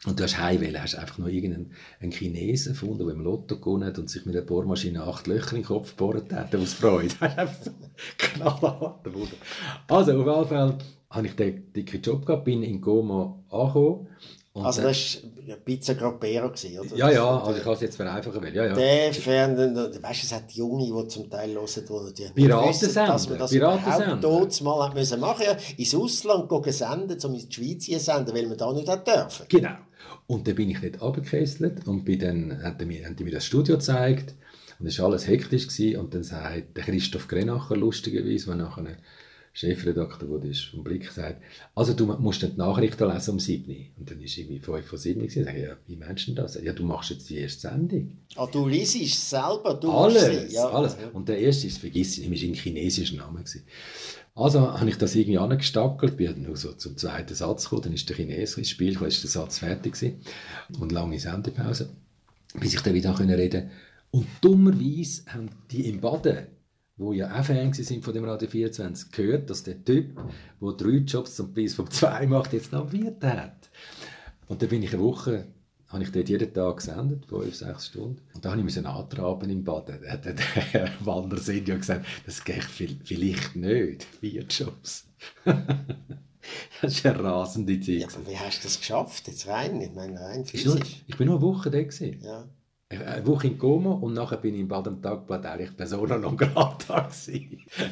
[0.06, 3.84] und du hast heimwählen, hast einfach noch irgendeinen einen Chinesen gefunden, der im Lotto gewonnen
[3.84, 7.14] hat und sich mit einer Bohrmaschine acht Löcher in den Kopf gebohrt hat, aus Freude.
[8.40, 9.36] Wunder.
[9.88, 10.78] Also, auf jeden Fall
[11.10, 14.08] habe ich den dicken Job gehabt, bin in Goma angekommen.
[14.52, 16.96] Und Also das war Pizza Grappero, gewesen, oder?
[16.96, 18.74] ja, ja, also ich kann es jetzt vereinfachen, weil, ja, ja.
[18.74, 23.28] Der Fernsehen, weißt du, es hat Junge, die zum Teil hören, die die Piratensender, dass
[23.28, 27.48] man das überhaupt dort mal hat müssen machen ja, ins Ausland gehen senden, um in
[27.48, 29.46] die Schweiz hier senden, weil man da nicht hat dürfen.
[29.48, 29.76] Genau.
[30.26, 33.32] Und dann bin ich dort runtergekesselt und bin dann, haben die mir, haben die mir
[33.32, 34.34] das Studio gezeigt
[34.80, 36.00] und es war alles hektisch gewesen.
[36.00, 38.96] und dann sagt der Christoph Grenacher lustigerweise, der nachher ein
[39.52, 41.42] Chefredakteur wurde, ist vom Blick sagt,
[41.74, 43.76] also du musst dann die Nachrichten lesen um 7 Uhr.
[43.98, 46.60] Und dann ist irgendwie 5 vor 7 Uhr ich, ja, wie meinst du das?
[46.62, 48.16] Ja, du machst jetzt die erste Sendung.
[48.36, 50.52] Ah, du liest es selber, du Alles.
[50.52, 50.68] Ja.
[50.68, 50.96] alles.
[51.12, 53.40] Und der erste ist, vergiss ich nicht, war ein chinesischer Name.
[53.40, 53.64] Gewesen.
[54.34, 57.92] Also habe ich das irgendwie angestackelt, bin dann nur so zum zweiten Satz gekommen, dann
[57.92, 60.20] ist der Chines ins Spiel, gekommen, ist der Satz fertig gewesen.
[60.78, 61.90] und lange Sendepause,
[62.54, 63.70] bis ich dann wieder reden konnte.
[64.12, 66.46] Und dummerweise haben die im Baden,
[67.00, 70.16] wo ja auch Fan sind von dem Radio 24, gehört, dass der Typ,
[70.60, 73.70] der drei Jobs zum Preis von zwei macht, jetzt noch Wirt hat.
[74.48, 75.46] Und dann bin ich eine Woche,
[75.88, 78.20] habe ich dort jeden Tag gesendet, fünf, sechs Stunden.
[78.34, 79.98] Und dann habe ich antraben im Baden.
[80.02, 80.24] Da hat
[80.74, 85.06] der Wander Senior gesagt, das geht vi- vielleicht nicht, vier Jobs.
[86.82, 87.96] das ist eine rasende Zeit.
[87.96, 89.26] Ja, aber wie hast du das geschafft?
[89.26, 91.02] Jetzt rein, ich meine rein physisch.
[91.06, 92.20] ich bin nur eine Woche da gewesen.
[92.22, 92.46] Ja.
[92.92, 97.09] Eine Woche in Como und nachher bin ich im Baden Tagblatt eigentlich Persona non grata.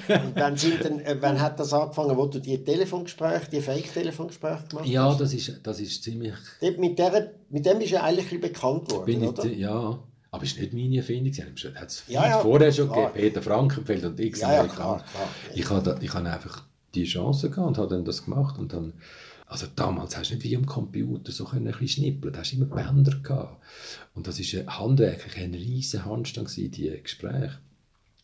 [0.09, 4.65] Und dann sind dann, äh, wann hat das angefangen, wo du die Telefongespräche, die Fake-Telefongespräche
[4.69, 5.21] gemacht Ja, hast?
[5.21, 6.35] das ist, das ist ziemlich...
[6.79, 9.45] Mit, der, mit dem bist du ja eigentlich ein bekannt worden, Bin oder?
[9.45, 10.01] ich, ja,
[10.33, 11.33] aber es ist nicht meine Erfindung.
[11.33, 13.13] Es hat es Ja, ja, vorher schon klar.
[13.13, 13.29] gegeben.
[13.35, 14.37] Peter Frankenfeld und ich.
[14.37, 15.29] Ja, ja, klar, klar.
[15.55, 16.65] Ich habe ich einfach
[16.97, 18.59] die Chance gehabt und habe dann das gemacht.
[18.59, 18.95] Und dann,
[19.49, 22.33] also damals hast du nicht wie am Computer so ein bisschen schnippeln.
[22.33, 23.65] Da hast du immer Bänder gehabt.
[24.15, 27.59] Und das ist handwerklich ein riesen Handstand gewesen, die Gespräche.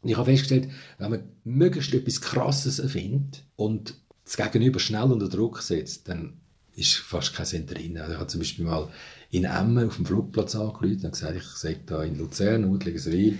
[0.03, 5.31] Und ich habe festgestellt, wenn man möglichst etwas Krasses erfindet und das Gegenüber schnell unter
[5.31, 6.35] Druck setzt, dann
[6.77, 7.97] ist fast kein Sinn drin.
[7.97, 8.91] Also ich habe zum Beispiel mal
[9.31, 13.39] in Emmen auf dem Flugplatz angerufen und gesagt, ich sei da in Luzern, Udligerswil,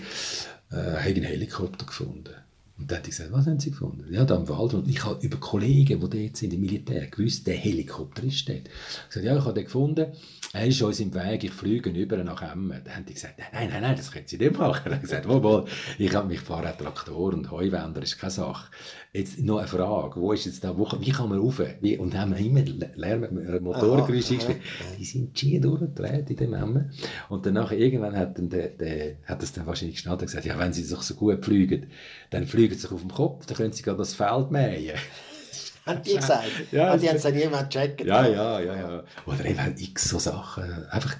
[0.71, 2.33] äh, habe einen Helikopter gefunden.
[2.77, 4.05] Und dann hat ich gesagt, was haben Sie gefunden?
[4.11, 4.73] Ja, da im Wald.
[4.73, 8.63] Und ich habe über Kollegen, die dort sind, im Militär, gewusst, der Helikopter ist dort.
[8.63, 10.07] Ich habe gesagt, ja, ich habe den gefunden.
[10.51, 12.81] Er ist uns im Weg, ich fliege über nach Emmen.
[12.83, 14.83] Dann haben die gesagt, nein, nein, nein, das können Sie nicht machen.
[14.85, 15.65] Ich habe gesagt, wohl,
[15.97, 18.71] ich, habe, ich fahre einen Traktor und Heuwender ist keine Sache.
[19.11, 21.61] Jetzt noch eine Frage, wo ist jetzt da, wo, wie kann man rauf?
[21.81, 22.61] Wie, und haben wir immer
[22.95, 23.27] Lärm,
[23.63, 24.61] Motorgeräusche Aha, eingespielt.
[24.99, 26.91] Die sind schier durchgedreht in dem Emmen.
[27.29, 30.57] Und danach irgendwann hat, dann der, der, hat das dann wahrscheinlich geschnallt und gesagt, ja,
[30.59, 31.87] wenn Sie doch so gut fliegen,
[32.29, 34.97] dann fliegen Sie sich auf dem Kopf, dann können Sie gerade das Feld mähen.
[35.85, 36.49] Haben die gesagt?
[36.71, 38.03] Ja, ah, die haben es dann irgendwann gecheckt.
[38.05, 39.03] Ja, ja, ja, ja.
[39.27, 40.87] Oder eben x so Sachen.
[40.87, 41.15] Einfach,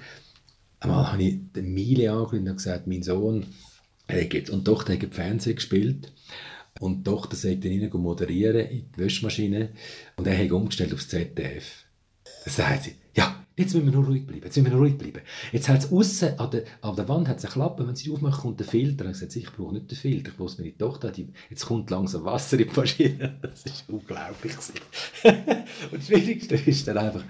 [0.79, 3.45] einmal habe ich den Miele angerufen und gesagt, mein Sohn
[4.09, 6.11] hat jetzt, und die Tochter hat Fernsehen gespielt.
[6.79, 9.69] Und die Tochter sagt dann rein, moderieren in die Wäschmaschine.
[10.15, 11.85] Und er hat umgestellt aufs ZDF.
[12.43, 14.97] Dann sagt sie, ja, jetzt müssen wir nur ruhig bleiben, jetzt müssen wir nur ruhig
[14.97, 15.21] bleiben.
[15.51, 18.11] Jetzt hat es aussen, an der, an der Wand hat es eine Klappe, wenn sie
[18.11, 19.03] aufmacht, kommt der Filter.
[19.05, 21.89] Dann sagt sie, ich brauche nicht den Filter, ich muss meine Tochter, die, jetzt kommt
[21.89, 23.37] langsam Wasser in die Maschine.
[23.41, 24.53] Das ist unglaublich.
[25.23, 27.23] Und das Schwierigste ist dann einfach,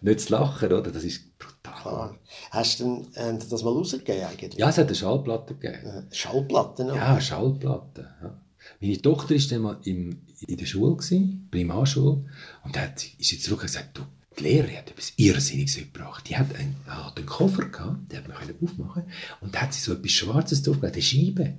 [0.00, 0.90] nicht zu lachen, oder?
[0.92, 1.52] Das ist brutal.
[1.82, 2.18] Klar.
[2.50, 4.54] Hast du denn, die das mal rausgegeben eigentlich?
[4.54, 5.86] Ja, es hat eine Schallplatte gegeben.
[5.86, 6.96] Äh, Schallplatten noch?
[6.96, 8.08] Ja, Schallplatte.
[8.22, 8.40] Ja.
[8.80, 12.24] Meine Tochter war dann mal im, in der Schule, gewesen, Primarschule,
[12.64, 14.02] und da hat, sie- ist sie zurück und gesagt, du,
[14.38, 16.28] die Lehrerin hat etwas Irrsinniges gebracht.
[16.28, 19.04] Die hat einen, ah, den Koffer gehabt, den hat man können aufmachen
[19.40, 21.54] und da hat sie so etwas Schwarzes draufgelegt, eine Scheibe.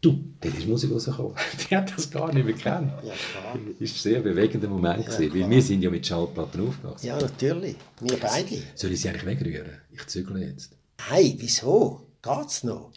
[0.00, 1.34] Du, dort ist Musik rausgekommen.
[1.70, 2.92] Die hat das gar nicht mehr gekannt.
[3.02, 3.54] Ja, klar.
[3.54, 7.06] Das war ein sehr bewegender Moment, gewesen, weil wir sind ja mit Schallplatten aufgewachsen.
[7.06, 7.76] Ja, natürlich.
[8.00, 8.62] Wir beide.
[8.74, 9.78] Soll ich sie eigentlich wegrühren?
[9.90, 10.76] Ich zügle jetzt.
[11.00, 12.06] Hey, wieso?
[12.20, 12.92] Geht's noch?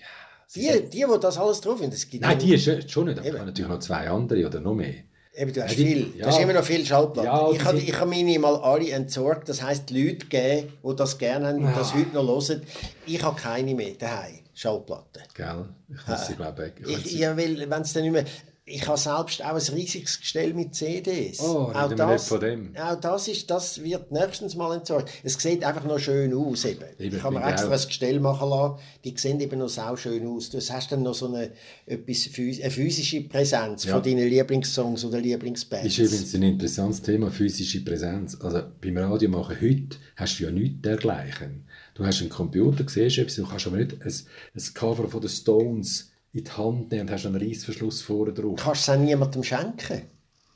[0.55, 3.45] die, die, die das alles drauf haben, das gibt Nein, die ist schon nicht, aber
[3.45, 5.03] natürlich noch zwei andere oder noch mehr.
[5.37, 6.13] Eben, du hast die- viel.
[6.17, 6.23] ja.
[6.25, 7.23] Du hast immer noch viel Schallplatten.
[7.25, 9.47] Ja, ich habe ich habe meine mal alle entsorgt.
[9.49, 12.61] Das heisst, die Leute geben, die das gerne haben und das heute noch hören.
[13.05, 14.39] Ich habe keine mehr daheim.
[14.55, 15.21] Schallplatten.
[15.35, 15.65] Gell?
[15.89, 18.25] Ich muss sie, glaube ich, ich, Ich, ja, weil, wenn es dann nicht mehr...
[18.69, 21.39] Ich habe selbst auch ein riesiges Gestell mit CDs.
[21.39, 22.75] Oh, auch nicht von dem.
[22.75, 25.09] Auch das, ist, das wird nächstens mal entsorgt.
[25.23, 26.65] Es sieht einfach noch schön aus.
[26.65, 26.83] Eben.
[26.99, 27.71] Eben, ich habe mir extra auch.
[27.81, 28.75] ein Gestell machen lassen.
[29.05, 30.49] Die sehen eben noch sau schön aus.
[30.49, 31.51] Du hast dann noch so eine,
[31.85, 33.93] etwas, eine physische Präsenz Ja.
[33.93, 35.85] von deinen Lieblingssongs oder Lieblingsbands.
[35.87, 38.37] ist übrigens ein interessantes Thema, physische Präsenz.
[38.41, 41.63] Also beim Radio machen heute hast du ja nichts dergleichen.
[41.93, 45.29] Du hast einen Computer, siehst etwas, du kannst aber nicht ein, ein Cover von den
[45.29, 48.59] Stones in die Hand nehmen und hast einen Reissverschluss vorne drauf.
[48.61, 50.01] kannst du es auch niemandem schenken.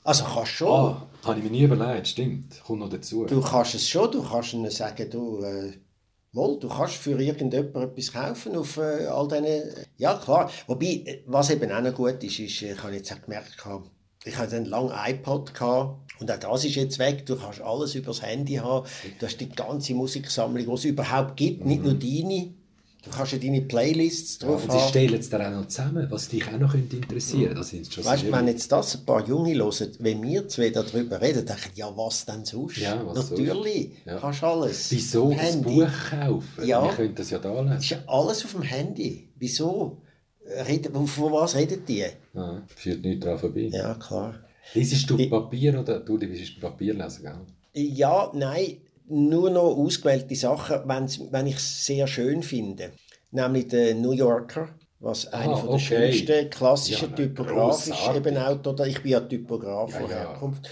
[0.03, 0.67] Also kannst schon.
[0.67, 2.61] Ah, habe ich mir nie überlegt, stimmt.
[2.63, 3.25] Kommt noch dazu.
[3.25, 5.73] Du kannst es schon, du kannst ihnen sagen, du, äh,
[6.31, 9.85] mal, du kannst für irgendjemand etwas kaufen auf äh, all diesen...
[9.97, 10.49] Ja, klar.
[10.67, 13.55] Wobei, was eben auch noch gut ist, ist, ich habe jetzt auch gemerkt,
[14.23, 17.25] ich hatte einen langen iPod gehabt, und auch das ist jetzt weg.
[17.25, 18.87] Du kannst alles übers Handy haben.
[19.19, 22.53] Du hast die ganze Musiksammlung, die es überhaupt gibt, nicht nur deine.
[23.03, 24.89] Du kannst ja deine Playlists Ja, drauf und sie haben.
[24.89, 28.05] stellen es dann auch noch zusammen, was dich auch noch könnte interessieren Das sind schon
[28.05, 31.71] Weißt du, wenn jetzt das ein paar Junge hören, wenn wir zwei darüber reden, denken
[31.75, 32.77] ja, was denn sonst?
[32.77, 34.05] Ja, was Natürlich, sonst?
[34.05, 34.17] Ja.
[34.19, 34.91] kannst alles.
[34.91, 35.61] Wieso ein.
[35.63, 36.65] Buch kaufen?
[36.67, 36.83] Ja.
[36.83, 37.77] Wir können das ja da lesen.
[37.77, 39.29] ist ja alles auf dem Handy.
[39.35, 40.01] Wieso?
[40.67, 42.03] Reden, von was reden die?
[42.35, 43.69] Ja, führt nichts daran vorbei.
[43.71, 44.35] Ja, klar.
[44.75, 47.83] Liesest du Ich- Papier oder du bist Papier lesen, gell?
[47.83, 48.77] Ja, nein,
[49.11, 52.91] nur noch ausgewählte Sachen, wenn's, wenn ich es sehr schön finde.
[53.31, 54.69] Nämlich der New Yorker,
[54.99, 56.21] was einer von der Ah, okay.
[56.21, 58.25] schönsten klassischen Ja, typografisch grossartig.
[58.27, 60.17] eben auch, oder ich bin ja Typograf von Ja, ja.
[60.29, 60.69] Herkunft.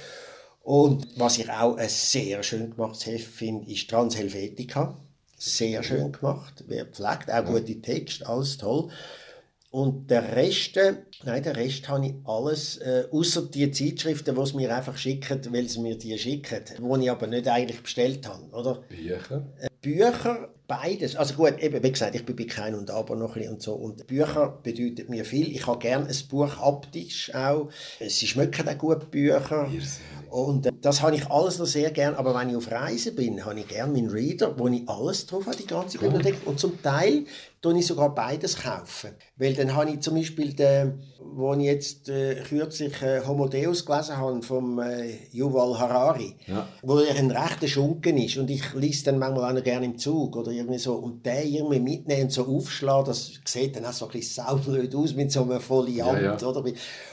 [0.62, 4.98] Und was ich auch ein sehr schön gemachtes Heft finde, ist Transhelvetica.
[5.38, 8.90] Sehr schön gemacht, wer pflegt, auch gute Texte, alles toll.
[9.72, 14.46] Und der Rest, äh, nein, der Rest habe ich alles, äh, außer die Zeitschriften, die
[14.46, 18.28] sie mir einfach schicken, weil sie mir die schicken, die ich aber nicht eigentlich bestellt
[18.28, 18.82] habe, oder?
[18.90, 19.46] Bücher?
[19.82, 21.16] Bücher, beides.
[21.16, 23.62] Also gut, eben, wie gesagt, ich bin bei Kein und Aber noch ein bisschen und
[23.62, 23.74] so.
[23.76, 25.56] Und Bücher bedeutet mir viel.
[25.56, 27.70] Ich habe gerne ein Buch haptisch auch.
[28.00, 29.70] Sie schmecken auch gut, Bücher.
[30.30, 32.16] Und äh, das habe ich alles noch sehr gern.
[32.16, 35.46] Aber wenn ich auf Reisen bin, habe ich gerne meinen Reader, wo ich alles drauf
[35.46, 36.36] habe, die ganze Bibliothek.
[36.46, 37.26] Und zum Teil
[37.62, 39.12] tue ich sogar beides kaufen.
[39.36, 43.86] Weil dann habe ich zum Beispiel, den, wo ich jetzt äh, kürzlich äh, Homo Deus
[43.86, 46.68] gelesen habe, vom äh, Yuval Harari, Ja.
[46.84, 48.38] wo er ein rechter Schunken ist.
[48.38, 50.94] Und ich lese dann manchmal auch noch gerne im Zug oder irgendwie so.
[50.96, 54.96] Und den irgendwie mitnehmen und so aufschlagen, das sieht dann auch so ein bisschen saublöd
[54.96, 56.22] aus mit so einem Foliant.
[56.22, 56.48] Ja, ja.
[56.48, 56.64] Oder?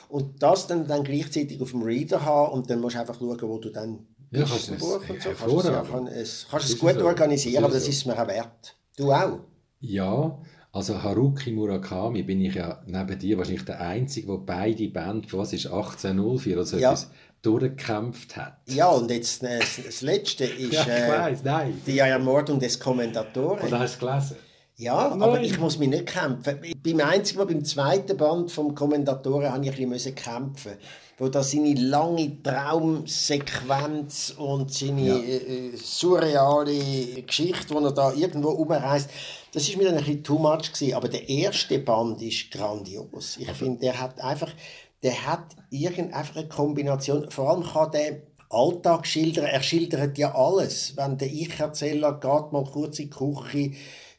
[0.08, 3.40] Und das dann, dann gleichzeitig auf dem Reader haben und dann musst du einfach schauen,
[3.42, 5.30] wo du dann Ja, bist kannst im es- Buch und so.
[5.30, 7.04] Kannst ja, kann, es, kannst es gut so.
[7.06, 8.76] organisieren, aber das ist mir auch wert.
[8.96, 9.40] Du auch?
[9.80, 10.38] Ja,
[10.72, 15.52] also Haruki Murakami bin ich ja neben dir wahrscheinlich der Einzige, der beide Bände, was
[15.52, 16.90] ist 1804 oder so Ja.
[16.92, 17.10] etwas,
[17.42, 18.58] durchgekämpft hat.
[18.66, 21.80] Ja, und jetzt äh, das, Letzte ist Ja, ich äh, weiss, nein.
[21.86, 23.66] die Ermordung des Kommentatoren.
[23.66, 24.36] Oder hast du es gelesen?
[24.78, 25.44] Ja, aber Nein.
[25.44, 26.60] ich muss mich nicht kämpfen.
[26.84, 30.72] Beim einzigen Mal, beim zweiten Band vom Kommentatoren, habe ich ein bisschen kämpfen.
[31.16, 35.16] Wo da seine lange Traumsequenz und seine Ja.
[35.16, 39.08] äh, äh, surreale Geschichte, wo er da irgendwo umreist,
[39.54, 40.92] das ist mir dann ein bisschen too much gewesen.
[40.94, 43.38] Aber der erste Band ist grandios.
[43.40, 44.52] Ich finde, der hat einfach,
[45.02, 47.30] der hat irgend einfach eine Kombination.
[47.30, 49.46] Vor allem kann der Alltag schildern.
[49.46, 50.94] Er schildert ja alles.
[50.98, 53.72] Wenn der Ich-Erzähler geht mal kurz in die Küche,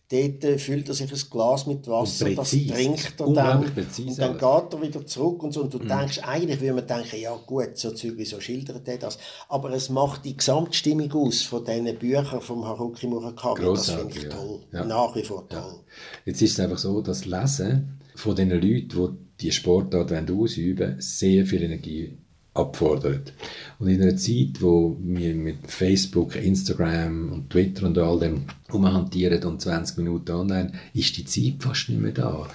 [0.10, 3.64] dort äh, füllt er sich ein Glas mit Wasser, Und das trinkt er dann.
[3.64, 5.62] Und dann geht er wieder zurück und so.
[5.64, 9.18] Und du denkst, eigentlich würde man denken, ja gut, so Zeug, wieso schildert er das?
[9.50, 13.62] Aber es macht die Gesamtstimmung aus von diesen Büchern vom Haruki Murakami.
[13.62, 14.30] das finde ich Grossartig, ja.
[14.30, 14.60] toll.
[14.72, 14.86] Ja.
[14.86, 15.80] Nach wie vor toll.
[16.26, 21.02] Jetzt ist es einfach so, dass Lesen von den Leuten, die die Sportart ausüben wollen,
[21.02, 22.18] sehr viel Energie
[22.58, 23.34] abfordert.
[23.80, 29.44] Und in einer Zeit, wo wir mit Facebook, Instagram und Twitter und all dem umhantieren
[29.44, 32.48] und 20 Minuten online, ist die Zeit fast nicht mehr da,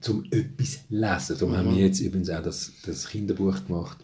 [0.00, 1.36] zum etwas lesen.
[1.38, 3.98] Darum haben wir jetzt übrigens auch das, das Kinderbuch gemacht,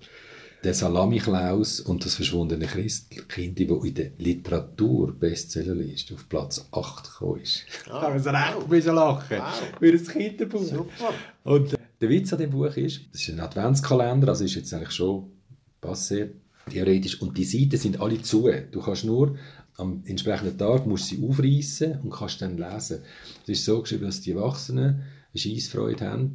[0.62, 7.64] der Salami-Klaus und das verschwundene Christkind, wo in der Literatur-Bestsellerliste auf Platz 8 gekommen ist.
[7.86, 9.38] Ah, da haben wir recht müssen lachen.
[9.38, 9.62] Wow.
[9.78, 10.62] Für ein Kinderbuch.
[10.62, 11.14] Super.
[11.44, 14.74] Und äh, der Witz an dem Buch ist, das ist ein Adventskalender, also ist jetzt
[14.74, 15.30] eigentlich schon
[15.82, 16.30] passé,
[16.68, 17.20] theoretisch.
[17.22, 18.50] Und die Seiten sind alle zu.
[18.70, 19.36] Du kannst nur
[19.76, 23.00] am entsprechenden Tag musst du sie aufreißen und kannst dann lesen.
[23.44, 26.34] Es ist so geschrieben, dass die Erwachsenen eine Scheissfreude haben,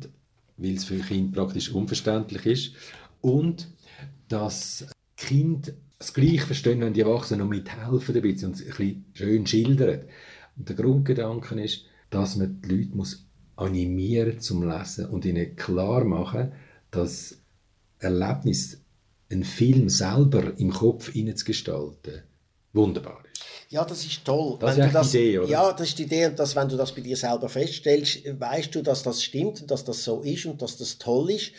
[0.58, 2.72] weil es für Kinder praktisch unverständlich ist
[3.22, 3.68] und
[4.28, 8.68] dass Kind das Gleiche verstehen, wenn die Erwachsenen noch mithelfen ein bisschen und es ein
[8.68, 10.02] bisschen schön schildern.
[10.58, 16.04] Und der Grundgedanke ist, dass man die Leute muss animieren zum Lesen und ihnen klar
[16.04, 16.52] machen,
[16.92, 17.38] dass
[18.00, 18.82] Erlebnis,
[19.32, 22.24] einen Film selber im Kopf zu gestalten,
[22.74, 23.44] wunderbar ist.
[23.70, 24.58] Ja, das ist toll.
[24.60, 25.50] Das wenn ist du das, die Idee, oder?
[25.50, 26.32] Ja, das ist die Idee.
[26.36, 29.84] Dass, wenn du das bei dir selber feststellst, weißt du, dass das stimmt und dass
[29.84, 31.52] das so ist und dass das toll ist.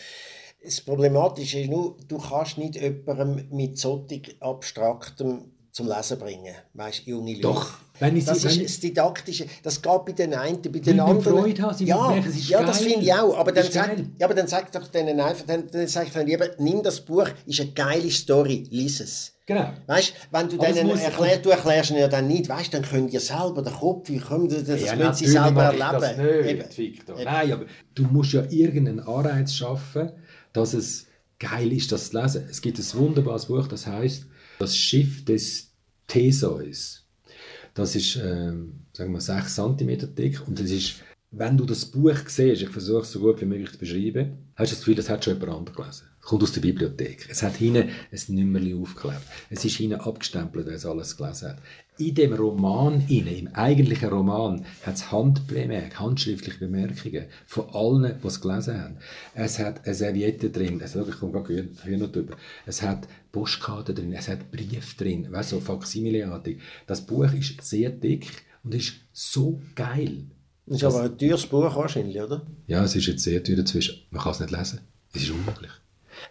[0.66, 6.54] Das Problematische ist nur, du kannst nicht jemandem mit solch abstraktem zum Lesen bringen.
[6.74, 7.42] Weißt junge Leute.
[7.42, 7.70] Doch.
[7.98, 9.46] Wenn ich das sie- ist das Didaktische.
[9.62, 11.22] Das geht bei den einen, bei den anderen.
[11.22, 13.36] Freude haben, sie ja, merken, es ist ja, das finde ich auch.
[13.38, 16.26] Aber dann, sag, ja, aber dann sag doch denen einfach, dann, dann sag ich dann
[16.26, 19.32] lieber, nimm das Buch, ist eine geile Story, lies es.
[19.46, 19.68] Genau.
[19.86, 23.08] Weißt wenn du Aber denen erklärst, du erklärst ihnen ja dann nicht, weißt dann können
[23.08, 26.00] die selber den Kopf, wie kommen das, das Ja, müssen sie selber erleben.
[26.00, 27.16] Das nicht, Victor.
[27.22, 30.10] Nein, aber du musst ja irgendeinen Anreiz schaffen,
[30.56, 31.06] dass es
[31.38, 32.44] geil ist, das zu lesen.
[32.50, 34.26] Es gibt ein wunderbares Buch, das heißt
[34.58, 35.72] Das Schiff des
[36.06, 37.04] Theseus.
[37.74, 42.16] Das ist, ähm, sagen wir, 6 cm dick und das ist, wenn du das Buch
[42.26, 45.10] siehst, ich versuche es so gut wie möglich zu beschreiben, hast du das Gefühl, das
[45.10, 46.06] hat schon jemand anderes gelesen.
[46.18, 47.28] Es kommt aus der Bibliothek.
[47.28, 49.22] Es hat hinten ein Nummerli aufgeklebt.
[49.50, 51.58] Es ist hinten abgestempelt, wer es alles gelesen hat.
[51.98, 58.26] In dem Roman, inne, im eigentlichen Roman, hat es Handbemerkungen, handschriftliche Bemerkungen von allen, die
[58.26, 58.96] es gelesen haben.
[59.34, 62.36] Es hat eine Serviette drin, also ich komme gerade noch drüber.
[62.66, 66.60] Es hat Postkarten drin, es hat Briefe drin, weißt du, so Faximileartig.
[66.86, 68.30] Das Buch ist sehr dick
[68.62, 70.24] und ist so geil.
[70.66, 72.46] Das ist aber ein teures Buch wahrscheinlich, oder?
[72.66, 74.02] Ja, es ist jetzt sehr teuer dazwischen.
[74.10, 74.80] Man kann es nicht lesen.
[75.14, 75.70] Es ist unmöglich.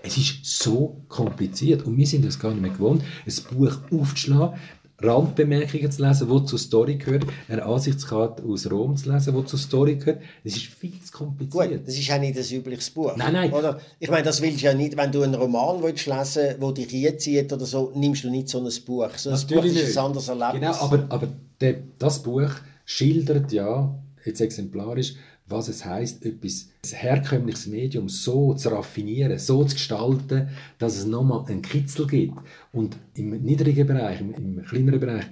[0.04, 4.60] Es ist so kompliziert und wir sind das gar nicht mehr gewohnt, ein Buch aufzuschlagen,
[5.02, 9.60] Randbemerkungen zu lesen, die zur Story gehören, eine Ansichtskarte aus Rom zu lesen, die zur
[9.60, 10.22] Story gehört.
[10.44, 11.70] Es ist viel zu kompliziert.
[11.70, 13.16] Gut, das ist ja nicht ein übliches Buch.
[13.18, 13.54] Nein, nein.
[13.54, 13.80] Oder?
[14.00, 16.86] Ich meine, das willst du ja nicht, wenn du einen Roman willst lesen willst, der
[16.86, 19.10] dich reinzieht oder so, nimmst du nicht so ein Buch.
[19.18, 20.62] So ein Buch ist ein anderes Erlebnis.
[20.62, 21.28] Genau, aber, aber
[21.60, 22.52] der, das Buch
[22.86, 25.16] schildert ja, jetzt exemplarisch,
[25.48, 31.06] was es heißt, etwas, ein herkömmliches Medium so zu raffinieren, so zu gestalten, dass es
[31.06, 32.38] nochmal einen Kitzel gibt.
[32.72, 35.26] Und im niedrigen Bereich, im, im kleineren Bereich,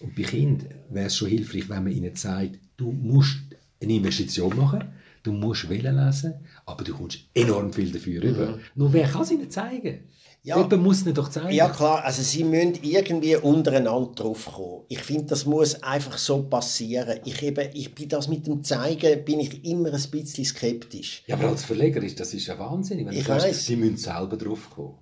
[0.00, 3.38] und bei Kindern wäre es schon hilfreich, wenn man ihnen sagt, du musst
[3.82, 4.84] eine Investition machen,
[5.22, 6.34] du musst Wellen lesen,
[6.66, 8.58] aber du kommst enorm viel dafür rüber.
[8.74, 10.00] Nur wer kann es ihnen zeigen?
[10.42, 10.56] Ja.
[10.56, 11.50] Jemand muss ihnen doch zeigen.
[11.52, 14.84] Ja klar, also sie müssen irgendwie untereinander draufkommen.
[14.88, 17.20] Ich finde, das muss einfach so passieren.
[17.26, 21.22] Ich, eben, ich bin das mit dem Zeigen, bin ich immer ein bisschen skeptisch.
[21.26, 23.06] Ja, aber als Verleger ist das ist ja wahnsinnig.
[23.06, 23.66] Wenn Ich du sagst, weiss.
[23.66, 24.94] sie müssen selber drauf kommen.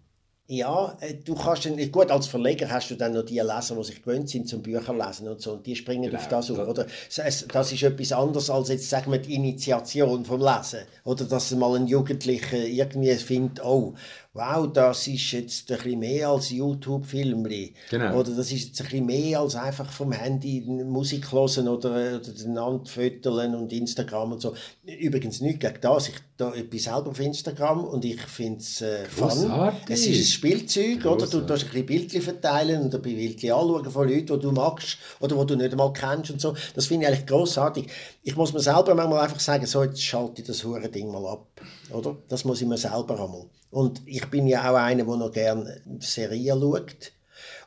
[0.50, 3.84] Ja, äh, du kannst dann, gut, als Verleger hast du dann noch die Leser, die
[3.84, 6.56] sich gewöhnt sind zum Bücher lesen und so, und die springen Genau, auf das auf,
[6.56, 6.86] das- oder?
[7.14, 10.80] Das, das ist etwas anderes als jetzt, sagen wir, die Initiation vom Lesen.
[11.04, 13.92] Oder dass mal ein Jugendlicher irgendwie findet, oh,
[14.38, 17.74] wow, das ist jetzt ein bisschen mehr als YouTube-Filmli.
[17.90, 18.20] Genau.
[18.20, 22.20] Oder das ist jetzt ein bisschen mehr als einfach vom Handy Musik hören oder, oder
[22.20, 24.54] den Fotolen und Instagram und so.
[24.86, 26.08] Übrigens nicht gegen das.
[26.08, 29.28] Ich, da, ich bin selber auf Instagram und ich finde es äh, fun.
[29.28, 29.90] Grossartig.
[29.90, 31.26] Es ist ein Spielzeug, oder?
[31.26, 31.46] Du Grossartig.
[31.48, 34.98] tust ein bisschen Bildchen verteilen und ein bisschen Bildchen anschauen von Leuten, die du magst
[35.18, 36.54] oder die du nicht einmal kennst und so.
[36.76, 37.88] Das finde ich eigentlich grossartig.
[38.22, 41.26] Ich muss mir selber manchmal einfach sagen, so, jetzt schalte ich das hure Ding mal
[41.26, 41.46] ab,
[41.90, 42.16] oder?
[42.28, 43.46] Das muss ich mir selber einmal.
[43.70, 47.12] Und ich bin ja auch einer, der noch gerne Serien schaut.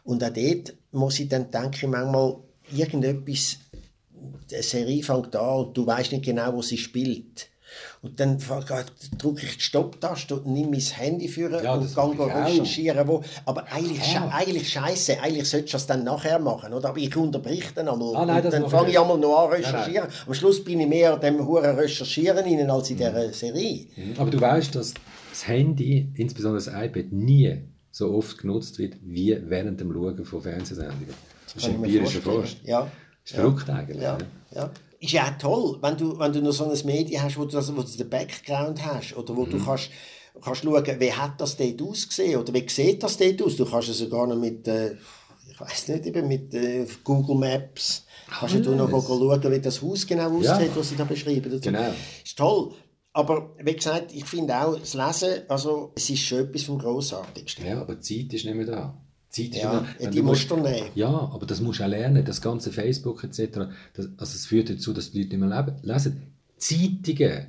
[0.03, 2.35] Und auch dort muss ich dann, denke ich manchmal,
[2.73, 3.57] irgendetwas,
[4.51, 7.47] eine Serie fängt an und du weißt nicht genau, wo sie spielt.
[8.01, 13.07] Und dann drücke ich die Stopptaste und nehme mein Handy für Ja, und gehe recherchieren,
[13.07, 13.23] wo.
[13.45, 14.29] Aber eigentlich, Ah.
[14.33, 16.89] eigentlich scheiße, eigentlich solltest du das dann nachher machen, oder?
[16.89, 18.15] Aber ich unterbreche dann einmal.
[18.17, 20.07] Ah, nein, und dann fange ich einmal noch an Nein, recherchieren.
[20.27, 22.99] Am Schluss bin ich mehr an dem huren Recherchieren als in Mhm.
[22.99, 23.85] dieser Serie.
[24.17, 24.93] Aber du weißt, dass
[25.41, 27.57] das Handy, insbesondere das iPad, nie
[27.91, 31.13] so oft genutzt wird wie während dem Schauen von Fernsehsendungen.
[31.45, 32.21] Das ist ich mir empirischer.
[32.21, 32.57] Forst.
[32.63, 32.81] Ja.
[33.23, 34.01] Das ist verrückt eigentlich.
[34.01, 34.25] Ja, ne?
[34.55, 34.71] ja.
[34.99, 37.51] Ist ja auch toll, wenn du, wenn du noch so ein Medium hast, wo du,
[37.51, 39.51] das, wo du den Background hast oder wo Mhm.
[39.51, 39.89] du kannst,
[40.43, 43.55] kannst schauen, wie hat das dort ausgesehen oder wie sieht das dort aus.
[43.57, 44.93] Du kannst es sogar noch mit, äh,
[45.51, 50.05] ich weiß nicht, eben mit äh, Google Maps, kannst du noch schauen, wie das Haus
[50.07, 50.53] genau Ja.
[50.55, 51.49] aussieht, was sie da beschreiben.
[51.51, 51.61] dazu.
[51.61, 51.93] Genau.
[52.23, 52.71] Ist toll.
[53.13, 57.65] Aber wie gesagt, ich finde auch, das Lesen, also, es ist schon etwas vom Grossartigsten.
[57.65, 58.97] Ja, aber die Zeit ist nicht mehr da.
[59.35, 60.87] Die Zeit ist Ja, ja, wenn die du musst du nehmen.
[60.95, 62.23] Ja, aber das musst du auch lernen.
[62.23, 63.69] Das ganze Facebook etc.
[63.93, 66.33] Das, also es führt dazu, dass die Leute nicht mehr leben, lesen.
[66.57, 67.47] Zeitungen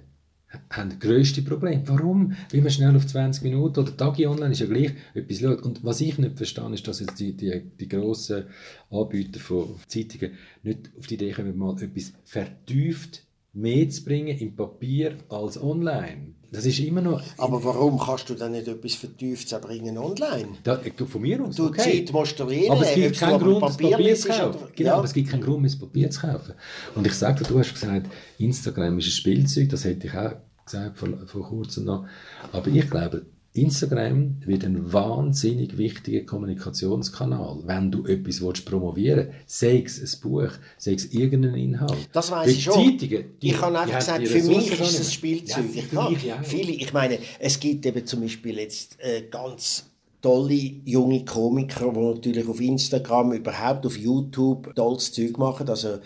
[0.71, 1.83] haben das grösste Problem.
[1.87, 5.63] Warum will man schnell auf 20 Minuten oder Tagi online ist ja gleich etwas schaut.
[5.63, 8.47] Und was ich nicht verstehe, ist, dass jetzt die, die, die grossen
[8.91, 10.33] Anbieter von Zeitungen
[10.63, 13.23] nicht auf die Idee kommen, mal etwas vertieft
[13.55, 16.35] mehr zu bringen im Papier als online.
[16.51, 17.23] Das ist immer noch...
[17.39, 20.49] Aber warum kannst du dann nicht etwas Vertieftes bringen online?
[20.63, 22.05] Da, von mir aus, Du okay.
[22.05, 24.59] Zeit musst du reden, Aber es gibt keinen Grund, das Papier liest zu kaufen.
[24.61, 24.95] oder- Genau, ja.
[24.97, 26.55] aber es gibt keinen Grund, das Papier zu kaufen.
[26.95, 28.07] Und ich sage dir, du hast gesagt,
[28.39, 30.33] Instagram ist ein Spielzeug, das hätte ich auch
[30.67, 32.07] gesagt vor, vor kurzem noch.
[32.53, 33.25] Aber ich glaube,
[33.55, 39.59] Instagram wird ein wahnsinnig wichtiger Kommunikationskanal, wenn du etwas willst promovieren willst.
[39.61, 40.49] Sei es ein Buch,
[40.79, 42.09] sei es irgendein Inhalt.
[42.13, 42.97] Das weiß ich schon.
[42.97, 45.13] Die- ich habe einfach gesagt, für mich ist es ein.
[45.13, 45.65] Spielzeug.
[45.75, 49.85] Ja, ich kann, viele, ich meine, es gibt eben zum Beispiel jetzt äh, ganz
[50.23, 55.69] tolle junge Komiker, die natürlich auf Instagram, überhaupt auf YouTube tolles Zeug machen.
[55.69, 55.99] Also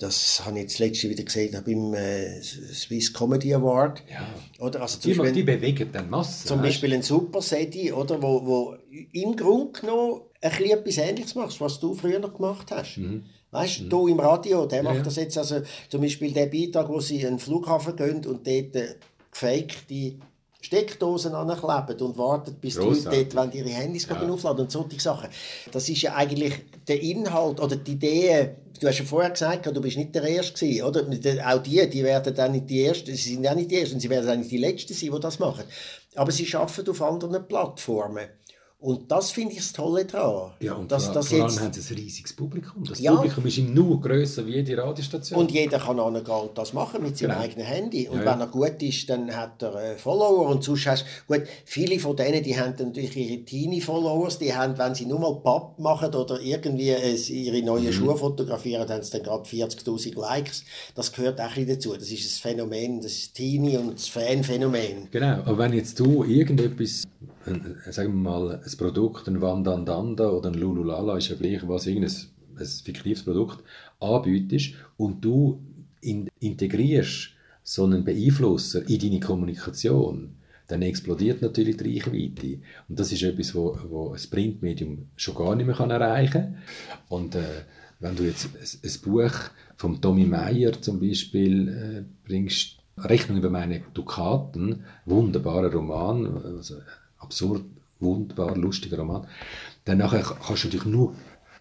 [0.00, 4.02] das habe ich jetzt letzte wieder gesehen beim äh, Swiss Comedy Award.
[4.10, 4.26] Ja.
[4.64, 6.48] Oder also zum Die, Beispiel, die bewegen dann Massen.
[6.48, 6.62] zum?
[6.62, 8.74] Beispiel ein Super Sedi, oder, wo, wo
[9.12, 12.98] im Grunde genommen ein bisschen etwas Ähnliches machst, was du früher noch gemacht hast.
[13.52, 14.98] Weißt du, du im Radio, der macht Mhm.
[15.00, 15.04] ja.
[15.04, 18.76] das jetzt, also zum Beispiel der Beitrag, wo sie an den Flughafen gehen und dort
[18.76, 18.94] äh,
[19.30, 20.14] gefakte
[20.60, 23.28] Steckdosen ankleben und warten, bis die Leute Grossartig.
[23.32, 24.20] dort ihre Handys ja.
[24.28, 25.30] aufladen und solche Sachen.
[25.72, 26.54] Das ist ja eigentlich
[26.86, 28.50] der Inhalt oder die Idee,
[28.80, 31.06] du hast ja vorher gesagt, du bist nicht der Erste oder?
[31.46, 34.10] Auch die, die werden dann nicht die Ersten, sie sind auch nicht die Ersten, sie
[34.10, 35.64] werden auch nicht die Letzten sein, die das machen.
[36.14, 38.26] Aber sie arbeiten auf anderen Plattformen.
[38.82, 40.52] Und das finde ich das Tolle daran.
[40.60, 42.82] Ja, und dass, vor, dass vor allem jetzt, haben sie ein riesiges Publikum.
[42.84, 43.14] Das Ja.
[43.14, 45.38] Publikum ist ihm nur grösser wie jede Radiostation.
[45.38, 47.42] und jeder kann angehen und das machen mit seinem Genau.
[47.42, 48.08] eigenen Handy.
[48.08, 48.32] Und Ja, ja.
[48.32, 50.48] wenn er gut ist, dann hat er äh, Follower.
[50.48, 54.78] Und sonst hast gut, viele von denen, die haben dann natürlich ihre Teenie-Followers, die haben,
[54.78, 57.92] wenn sie nur mal Papp machen oder irgendwie ihre neuen Mhm.
[57.92, 60.64] Schuhe fotografieren, haben sie dann gerade 40.000 Likes.
[60.94, 61.92] Das gehört auch ein dazu.
[61.92, 65.08] Das ist ein Phänomen, das ist Teenie- und das Fan-Phänomen.
[65.10, 67.02] Genau, aber wenn jetzt du irgendetwas,
[67.46, 71.66] ein, ein- sagen wir mal, ein Produkt, ein Wandandanda oder ein Lululala, ist ja gleich
[71.66, 72.12] was, irgendein
[72.58, 73.64] ein fiktives Produkt,
[74.00, 75.62] anbietest und du
[76.02, 77.30] in, integrierst
[77.62, 80.34] so einen Beeinflusser in deine Kommunikation,
[80.66, 82.60] dann explodiert natürlich die Reichweite.
[82.88, 86.56] Und das ist etwas, wo, wo ein Printmedium schon gar nicht mehr erreichen kann.
[87.08, 87.64] Und äh,
[87.98, 89.32] wenn du jetzt ein, ein Buch
[89.76, 96.76] vom Tommy Meyer zum Beispiel äh, bringst, Rechnung über meine Dukaten, wunderbarer Roman, also
[97.20, 97.62] absurd,
[98.00, 99.26] wunderbar, lustiger Roman,
[99.84, 101.14] dann nachher kannst du natürlich nur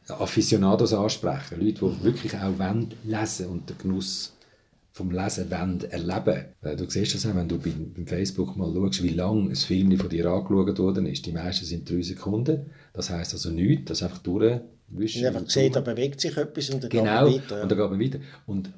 [0.07, 4.33] Aficionados ansprechen, Leute, die wirklich auch wollen lesen und den Genuss
[4.91, 6.45] vom Lesen wollen erleben.
[6.63, 9.55] Äh, Du siehst das auch, wenn du bei, beim Facebook mal schaust, wie lange ein
[9.55, 11.25] Film von dir angeschaut worden ist.
[11.25, 12.71] Die meisten sind drei Sekunden.
[12.93, 15.25] Das heisst also nichts, das einfach durchwischen.
[15.25, 17.55] Habe einfach gesehen, da bewegt sich etwas und dann geht Genau, man weiter.
[17.57, 17.63] ja.
[17.63, 18.19] und dann geht man weiter.
[18.47, 18.69] Und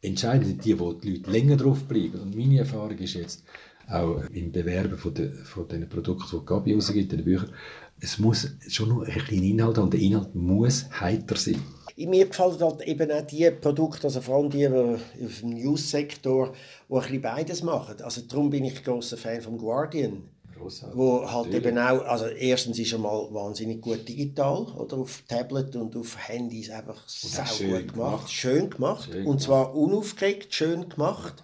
[0.00, 2.18] entscheidend sind die, wo die Leute länger drauf bleiben.
[2.22, 3.44] Und meine Erfahrung ist jetzt,
[3.90, 7.52] auch im Bewerben von, den, von den Produkten, die Gabi rausgibt, den Büchern,
[8.00, 11.60] es muss schon nur ein bisschen Inhalt haben und der Inhalt muss heiter sein.
[11.96, 16.52] Mir gefallen halt eben auch die Produkte, also vor allem die auf dem News-Sektor,
[16.88, 18.00] die ein bisschen beides machen.
[18.02, 20.22] Also darum bin ich großer Fan vom Guardian.
[20.56, 21.66] Grossartig, Wo halt natürlich.
[21.66, 26.16] eben auch, also erstens ist er mal wahnsinnig gut digital, oder auf Tablet und auf
[26.28, 27.94] Handys einfach schön gut gemacht.
[27.94, 28.30] gemacht.
[28.30, 29.08] Schön gemacht.
[29.10, 31.42] Schön und zwar unaufgeregt schön gemacht.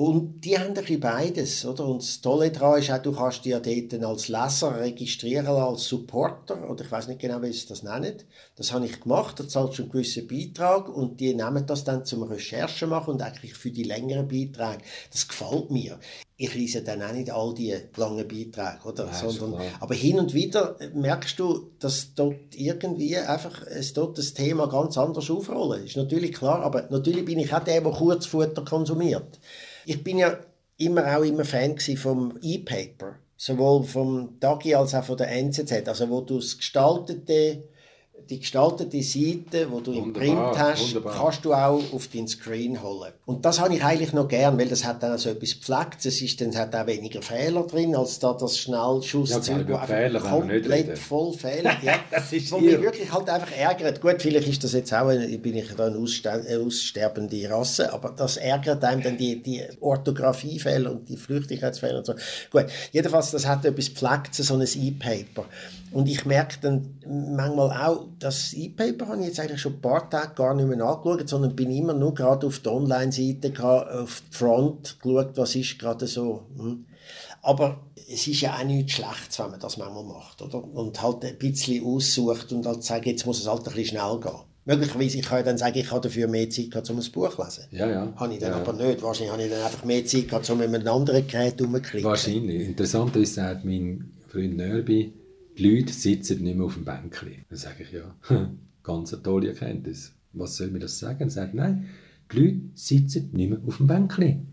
[0.00, 1.84] Und die haben ein bisschen beides, oder?
[1.84, 5.84] Und das Tolle daran ist auch, du kannst dich ja dort als Leser registrieren als
[5.88, 8.14] Supporter, oder ich weiß nicht genau, wie sie das nennen.
[8.56, 12.06] Das habe ich gemacht, da zahlst du einen gewissen Beitrag und die nehmen das dann
[12.06, 14.82] zum Recherchen machen und eigentlich für die längeren Beiträge.
[15.12, 16.00] Das gefällt mir.
[16.38, 19.10] Ich lese dann auch nicht all die langen Beiträge, oder?
[19.10, 24.32] Ist Sondern, aber hin und wieder merkst du, dass dort irgendwie einfach es dort das
[24.32, 25.84] Thema ganz anders aufrollen.
[25.84, 29.38] Ist natürlich klar, aber natürlich bin ich auch der, der Kurzfutter konsumiert.
[29.90, 30.38] Ich bin ja
[30.76, 36.08] immer auch immer Fan vom E-Paper, sowohl vom Tagi als auch von der NZZ, also
[36.08, 37.64] wo du das gestaltete
[38.28, 41.16] die gestaltete Seite, die du im Wunderbar, Print hast, wunderbar.
[41.16, 43.12] kannst du auch auf den Screen holen.
[43.26, 46.04] Und das habe ich eigentlich noch gern, weil das hat dann so etwas gepflegt.
[46.04, 50.98] Es ist dann hat auch weniger Fehler drin, als da das Schnellschusszeug, Ja, Fehler komplett
[50.98, 51.76] voll Fehler.
[51.82, 54.00] Ja, Das ist wo mich wirklich halt einfach ärgert.
[54.00, 58.14] Gut, vielleicht ist das jetzt auch, eine, bin ich da eine eine aussterbende Rasse, aber
[58.16, 62.14] das ärgert einem dann die, die Orthographiefehler und die Flüchtigkeitsfehler und so.
[62.50, 65.44] Gut, jedenfalls, das hat etwas Pflegtes, so ein E-Paper.
[65.92, 70.08] Und ich merke dann manchmal auch, das E-Paper habe ich jetzt eigentlich schon ein paar
[70.08, 74.36] Tage gar nicht mehr angeschaut, sondern bin immer nur gerade auf der Online-Seite, auf die
[74.36, 76.46] Front geschaut, was ist gerade so.
[76.56, 76.86] hm.
[77.42, 77.80] Aber
[78.12, 80.62] es ist ja auch nichts Schlechtes, wenn man das manchmal macht, oder?
[80.62, 84.20] Und halt ein bisschen aussucht und halt sagt, jetzt muss es halt ein bisschen schnell
[84.20, 84.40] gehen.
[84.66, 87.34] Möglicherweise, ich kann ja dann sagen, ich habe dafür mehr Zeit gehabt, um ein Buch
[87.34, 87.64] zu lesen.
[87.70, 88.12] Ja, ja.
[88.16, 88.58] Habe ich dann ja.
[88.58, 89.02] aber nicht.
[89.02, 92.08] Wahrscheinlich habe ich dann einfach mehr Zeit gehabt, um mit einem anderen Gerät rumzuklicken.
[92.08, 92.68] Wahrscheinlich.
[92.68, 95.12] Interessant ist, sagt mein Freund Nörbi,
[95.60, 97.44] die Leute sitzen nicht mehr auf dem Bänkchen.
[97.48, 98.14] Dann sage ich, ja,
[98.82, 100.12] ganz eine tolle Erkenntnis.
[100.32, 101.20] Was soll mir das sagen?
[101.20, 101.88] Er sagt, nein,
[102.32, 104.46] die Leute sitzen nicht mehr auf dem Bänkchen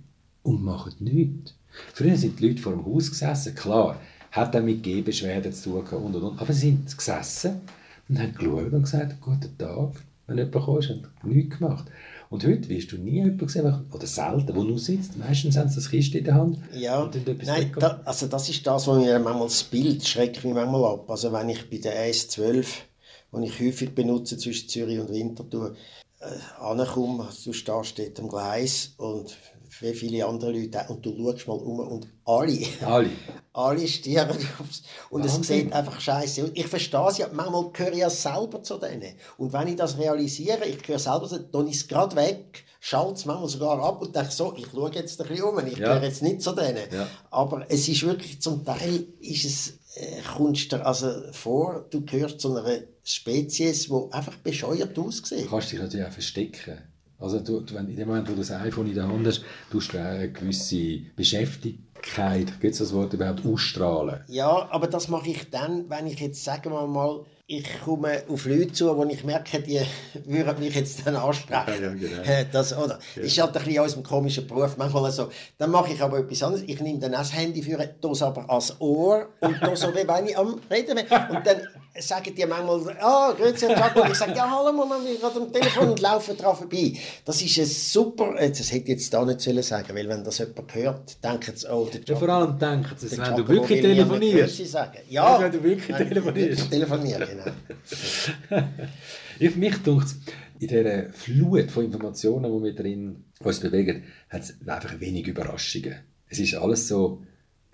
[0.44, 1.56] und machen nichts.
[1.94, 4.00] Früher sind die Leute vor dem Haus gesessen, klar,
[4.32, 6.40] hat auch mit Gehbeschwerden zu tun und, und, und.
[6.42, 7.62] Aber sie sind gesessen
[8.10, 9.92] und haben geschaut und gesagt, guten Tag,
[10.28, 11.86] wenn jemand kommt, haben nichts gemacht.
[12.30, 15.18] Und heute wirst du nie jemanden sehen, oder selten, der nur sitzt.
[15.18, 17.10] Meistens haben sie das Kiste in der Hand Ja,
[17.46, 21.10] nein, da, also das ist das, was mir manchmal das Bild schreckt mich manchmal ab.
[21.10, 22.66] Also wenn ich bei der S12,
[23.34, 25.76] die ich häufig benutze zwischen Zürich und Winterthur,
[26.20, 29.38] äh, ankomme, du stehst dort am Gleis und
[29.82, 33.10] wie viele andere Leute auch, und du schaust mal um und alle, Alle.
[33.54, 35.64] alle aufs, und es Wahnsinn.
[35.66, 36.50] sieht einfach scheiße aus.
[36.54, 39.16] Ich verstehe es ja, manchmal gehöre ich ja selber zu denen.
[39.38, 43.14] Und wenn ich das realisiere, ich gehöre selber zu dann ist es gerade weg, schalte
[43.14, 45.88] es manchmal sogar ab und denke so, ich schaue jetzt ein bisschen um, ich Ja.
[45.94, 46.84] gehöre jetzt nicht zu denen.
[46.92, 47.08] Ja.
[47.32, 52.40] Aber es ist wirklich, zum Teil ist es, äh, kommst dir also vor, du gehörst
[52.40, 55.46] zu einer Spezies, die einfach bescheuert aussieht.
[55.46, 56.78] Du kannst dich natürlich auch verstecken.
[57.20, 59.94] Also du, wenn, in dem Moment, wo du das iPhone in der Hand hast, tust
[59.94, 64.24] du eine gewisse Beschäftigkeit, gibt es das Wort überhaupt, ausstrahlen.
[64.28, 68.46] Ja, aber das mache ich dann, wenn ich jetzt, sagen wir mal, ich komme auf
[68.46, 69.80] Leute zu, wo ich merke, die
[70.26, 71.64] würden mich jetzt dann ansprechen.
[71.82, 72.22] Ja, ja, genau.
[72.24, 73.00] Äh, Das, oder?
[73.16, 75.30] Ist halt ein bisschen aus dem komischen Beruf manchmal so.
[75.58, 76.66] Dann mache ich aber etwas anderes.
[76.68, 80.06] Ich nehme dann auch das Handy für das aber ans Ohr und das so, wie
[80.06, 81.06] wenn ich am Reden bin.
[81.38, 81.62] Und dann
[82.00, 84.02] sagen die manchmal, ah, grüezi, Herr Jaco.
[84.02, 86.94] Und ich sage, ja, hallo, ich bin gerade am Telefon und laufe dran vorbei.
[87.24, 90.24] Das ist ein super, äh, das hätte ich jetzt da nicht sollen sagen, weil wenn
[90.24, 92.20] das jemand hört, denken sie, oh, der Ja, Jaco.
[92.20, 94.58] vor allem denken sie, wenn du wirklich telefonierst.
[94.58, 94.74] Grüezi.
[94.76, 96.72] Ja, Ja, wenn du wirklich telefonierst.
[97.38, 98.68] Genau.
[99.40, 100.16] Ich, mich dunkt
[100.60, 105.96] in dieser Flut von Informationen, die wir drin uns bewegen, hat es einfach wenig Überraschungen.
[106.28, 107.24] Es ist alles so,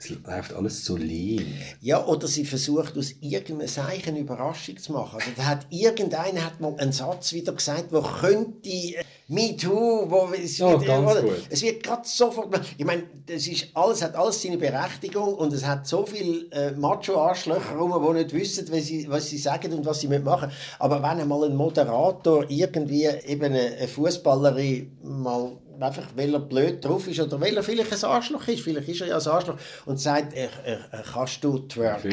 [0.03, 1.45] es läuft alles so lean.
[1.81, 5.15] Ja, oder sie versucht aus irgendeinem Zeichen Überraschung zu machen.
[5.19, 10.05] Also da hat irgendeiner hat mal einen Satz wieder gesagt, wo könnte äh, Me Too,
[10.09, 11.23] wo es Ja, wird, ganz oder?
[11.49, 12.59] es wird gerade sofort.
[12.77, 16.71] Ich meine, das ist alles hat alles seine Berechtigung und es hat so viel äh,
[16.71, 20.51] Macho-Arschlöcher rum, die nicht wissen, was sie, was sie sagen und was sie machen.
[20.79, 26.83] Aber wenn einmal ein Moderator irgendwie eben eine, eine Fußballerin mal einfach, weil er blöd
[26.83, 29.57] drauf ist oder weil er vielleicht ein Arschloch ist, vielleicht ist er ja ein Arschloch
[29.85, 30.77] und sagt, äh, äh, äh,
[31.11, 32.11] kannst du twerken?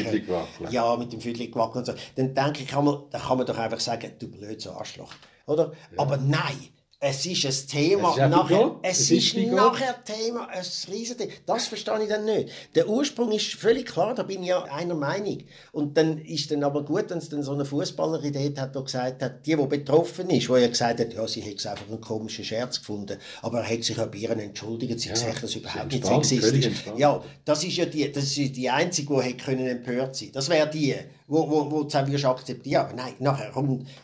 [0.70, 1.94] Ja, mit dem Füdli wackeln und so.
[2.16, 5.12] Dann denke ich, einmal, da kann man doch einfach sagen, du blödes Arschloch.
[5.46, 5.72] Oder?
[5.96, 6.68] Aber nein,
[7.02, 8.76] es ist ein Thema Es ist nachher.
[8.82, 11.32] Es, Es ist, ist nachher Thema, ein Riesenthema.
[11.46, 12.50] Das verstehe ich dann nicht.
[12.74, 15.38] Der Ursprung ist völlig klar, da bin ich ja einer Meinung.
[15.72, 18.84] Und dann ist dann aber gut, wenn es dann so eine Fußballerin dort hat, die
[18.84, 21.88] gesagt hat, die, die betroffen ist, wo ja gesagt hat, ja, sie hätte es einfach
[21.88, 25.42] einen komischen Scherz gefunden, aber er hat sich auch bei ihr entschuldigt, sie Ja, gesagt,
[25.42, 26.66] das überhaupt nicht sexistisch.
[26.66, 26.98] entspannt.
[26.98, 30.32] Ja, das ist ja die, das ist die einzige, die hätte können empört sein.
[30.34, 30.94] Das wäre die,
[31.26, 32.82] wo, wo, wo würdest akzeptieren.
[32.84, 33.52] Aber nein, nachher,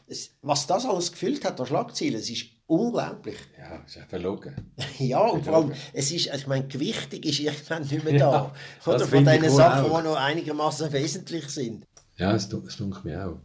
[0.07, 3.37] es, was das alles gefüllt hat, der Schlagzeilen, es ist unglaublich.
[3.59, 4.55] Ja, ist ja verlogen.
[4.99, 8.55] Ja, und vor allem, es ist, ich meine, gewichtig ist irgendwann nicht mehr Ja, da.
[8.87, 10.01] Oder das von diesen Sachen, auch.
[10.01, 11.85] die noch einigermaßen wesentlich sind.
[12.17, 13.39] Ja, es es tut mir auch.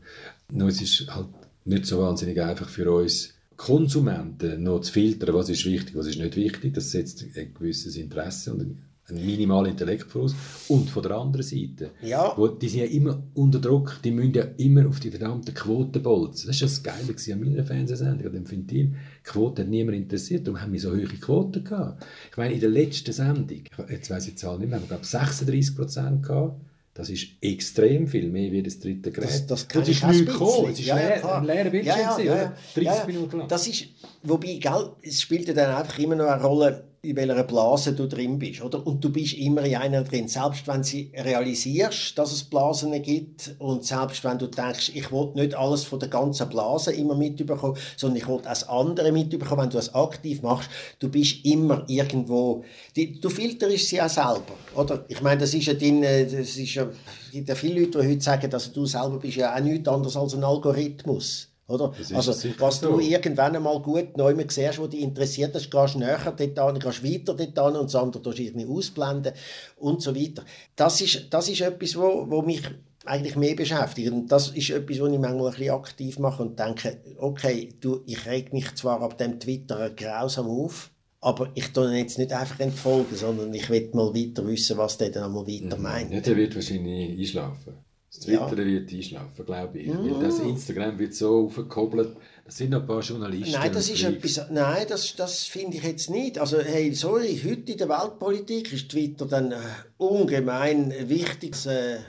[0.52, 1.28] Nur es ist halt
[1.66, 6.18] nicht so wahnsinnig einfach für uns Konsumenten noch zu filtern, was ist wichtig, was ist
[6.18, 6.74] nicht wichtig.
[6.74, 10.34] Das setzt ein gewisses Interesse und ein, minimalen Intellekt voraus.
[10.70, 12.34] Und von der anderen Seite, Ja.
[12.38, 16.02] wo, die sind ja immer unter Druck, die müssen ja immer auf die verdammten Quoten
[16.02, 16.48] bolzen.
[16.48, 18.96] Das ist ja das Geile an meiner Fernsehsendung, an dem Ventil.
[19.24, 22.04] Quote hat niemand interessiert, darum haben wir so hohe Quoten gehabt.
[22.32, 24.88] Ich meine, in der letzten Sendung, jetzt weiss ich die Zahl nicht mehr, haben wir
[24.90, 26.60] glaube 36 Prozent gehabt.
[26.94, 29.30] Das ist extrem viel, mehr wie das dritte Gerät.
[29.30, 30.72] Das, das Und kann es ich ist nichts gekommen.
[30.72, 32.54] Es ist Ja, leer, ein leerer Bildschirm, Ja, ja, gewesen, ja, ja.
[32.76, 33.06] 30 Ja, ja.
[33.06, 33.48] Minuten lang.
[33.48, 33.86] Das ist,
[34.24, 38.08] wobei, gell, es spielt ja dann einfach immer noch eine Rolle, in welcher Blase du
[38.08, 38.86] drin bist, oder?
[38.86, 40.28] Und du bist immer in einer drin.
[40.28, 45.32] Selbst wenn du realisierst, dass es Blasen gibt und selbst wenn du denkst, ich will
[45.34, 49.70] nicht alles von der ganzen Blase immer mitbekommen, sondern ich will auch andere mitbekommen, wenn
[49.72, 52.64] du es aktiv machst, du bist immer irgendwo,
[52.96, 55.04] du filterst sie auch selber, oder?
[55.08, 58.00] Ich meine, das ist ja dein, äh, das ist ja, es gibt ja viele Leute,
[58.00, 61.51] die heute sagen, dass du selber bist ja auch nichts anderes als ein Algorithmus.
[61.72, 61.94] Oder?
[62.14, 62.92] Also, was so.
[62.92, 66.80] du irgendwann einmal gut neu siehst, wo dich interessiert, das gehst du näher dort an,
[66.80, 69.34] gehst weiter dort an und das andere tust du irgendwie ausblenden
[69.78, 70.44] und so weiter.
[70.76, 72.62] Das ist, das ist etwas, wo, wo mich
[73.06, 74.12] eigentlich mehr beschäftigt.
[74.12, 78.02] Und das ist etwas, wo ich manchmal ein bisschen aktiv mache und denke, okay, du,
[78.06, 80.92] ich reg mich zwar ab dem Twitter grausam auf,
[81.22, 85.12] aber ich tue jetzt nicht einfach entfolgen, sondern ich will mal weiter wissen, was der
[85.12, 86.12] dann einmal weiter meint.
[86.12, 87.74] Ja, der wird wahrscheinlich einschlafen.
[88.14, 88.46] Das Ja.
[88.48, 89.90] Twitter wird einschlafen, glaube ich.
[89.90, 93.54] Weil das Instagram wird so aufgekoppelt, Es sind noch ein paar Journalisten.
[93.54, 96.38] Nein, das ist etwas, nein, das, das finde ich jetzt nicht.
[96.38, 99.58] Also, hey, sorry, heute in der Weltpolitik ist Twitter dann äh,
[99.98, 102.00] ungemein wichtiges äh,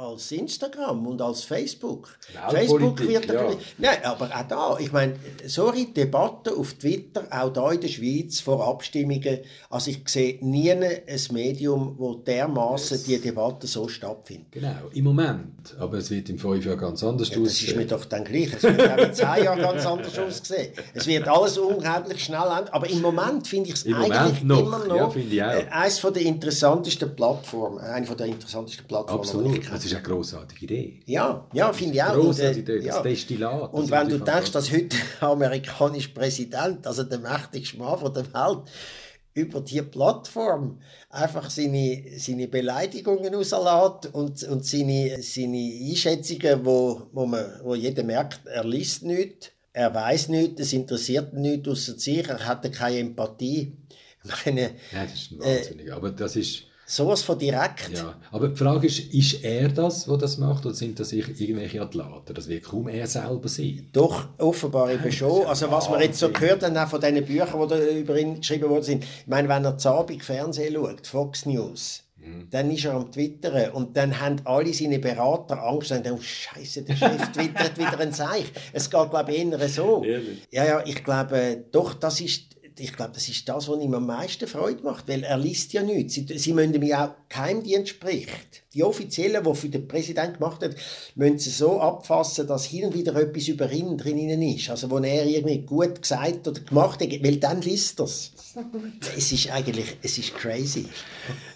[0.00, 2.08] als Instagram und als Facebook.
[2.50, 3.50] Weltpolitik, Facebook wird ja.
[3.78, 5.14] Nein, aber auch da, ich meine,
[5.46, 10.70] sorry, Debatten auf Twitter, auch da in der Schweiz vor Abstimmungen, also ich sehe nie
[10.72, 10.84] ein
[11.32, 14.52] Medium, wo dermaßen die Debatte so stattfindet.
[14.52, 15.74] Genau, im Moment.
[15.78, 17.78] Aber es wird in fünf Jahren ganz anders Ja, das ist aussehen.
[17.78, 18.52] mir doch dann gleich.
[18.54, 20.72] Es wird auch in zehn Jahren ganz anders aussehen.
[20.94, 22.68] Es wird alles unglaublich schnell ändern.
[22.72, 24.60] Aber im Moment finde ich es eigentlich noch.
[24.60, 27.78] immer noch Ja, eines von der interessantesten Plattformen.
[27.78, 29.60] Eine von der interessantesten Plattformen, Absolut.
[29.90, 31.00] Ist eine grossartige Idee.
[31.06, 32.14] Ja, ja, finde ich auch.
[32.14, 33.02] Grossartige äh, Idee, das ja.
[33.02, 33.72] Destillat.
[33.72, 38.24] Und wenn du denkst, dass heute der amerikanische Präsident, also der mächtigste Mann von der
[38.32, 38.62] Welt,
[39.32, 47.26] über die Plattform einfach seine, seine Beleidigungen rauslässt und, und seine, seine Einschätzungen, wo, wo,
[47.26, 51.96] man, wo jeder merkt, er liest nichts, er weiß nichts, es interessiert ihn nichts außer
[51.98, 53.76] sich, er hat keine Empathie.
[54.24, 55.92] Ich meine, Ja, das ist ein Äh, Wahnsinnig.
[55.92, 57.90] aber das ist, sowas von direkt.
[57.94, 58.14] ja.
[58.30, 62.34] Aber die Frage ist, ist er das, der das macht, oder sind das irgendwelche Athleten?
[62.34, 63.88] Das wird kaum er selber sein.
[63.92, 65.46] Doch, offenbar eben schon.
[65.46, 68.68] Also was wir jetzt so gehört haben, auch von diesen Büchern, die über ihn geschrieben
[68.68, 69.04] worden sind.
[69.04, 72.02] Ich meine, wenn er zu Abend Fernsehen schaut, Fox News,
[72.50, 76.22] dann ist er am Twittern und dann haben alle seine Berater Angst und denken, oh
[76.22, 78.50] Scheiße, der Chef twittert wieder ein Zeichen.
[78.72, 80.04] Es geht, glaube ich, eher so.
[80.04, 80.46] Ehrlich?
[80.50, 84.06] Ja, ja, ich glaube, doch, das ist, ich glaube, das ist das, was ihm am
[84.06, 86.14] meisten Freude macht, weil er liest ja nichts.
[86.14, 88.62] Sie, sie müssen ja auch Geheimdienst spricht.
[88.74, 90.76] Die Offiziellen, die für den Präsidenten gemacht hat,
[91.14, 94.70] müssen sie so abfassen, dass hin und wieder etwas über ihn drin ist.
[94.70, 98.32] Also, wo er irgendwie gut gesagt oder gemacht hat, weil dann liest er es.
[99.16, 100.86] Es ist eigentlich, es ist crazy.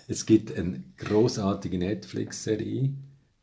[0.07, 2.91] Es gibt eine großartige Netflix-Serie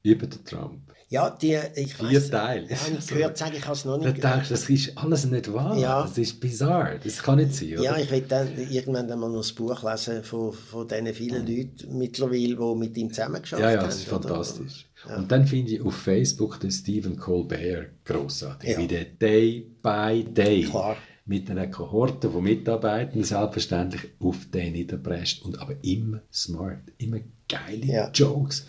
[0.04, 0.82] über den Trump.
[1.12, 2.70] Ja, die, ich Vier weiss, Teile.
[2.70, 5.26] Ja, ich gehört, sage ich, habe es noch Da nicht denkst du, das ist alles
[5.26, 5.78] nicht wahr.
[5.78, 6.04] Ja.
[6.04, 6.96] Das ist bizarr.
[7.04, 7.84] Das kann nicht sein, oder?
[7.84, 11.98] Ja, ich will dann irgendwann einmal noch das Buch lesen von, von diesen vielen Leuten
[11.98, 13.76] mittlerweile, die mit ihm zusammengearbeitet Ja, haben.
[13.76, 14.22] ja, das ist oder?
[14.22, 14.88] fantastisch.
[15.18, 18.70] Und dann finde ich auf Facebook den Stephen Colbert großartig.
[18.70, 18.78] Ja.
[18.78, 20.96] Wie der Day by Day Klar.
[21.26, 27.18] mit einer Kohorte von Mitarbeitern selbstverständlich auf den niederpresst und aber immer smart, immer
[27.50, 28.12] geile Ja.
[28.14, 28.66] Jokes.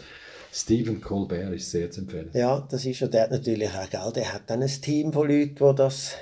[0.55, 2.29] Stephen Colbert ist sehr zu empfehlen.
[2.35, 5.55] Ja, das ist ja, der natürlich auch, gell, der hat dann ein Team von Leuten,
[5.55, 6.13] die das...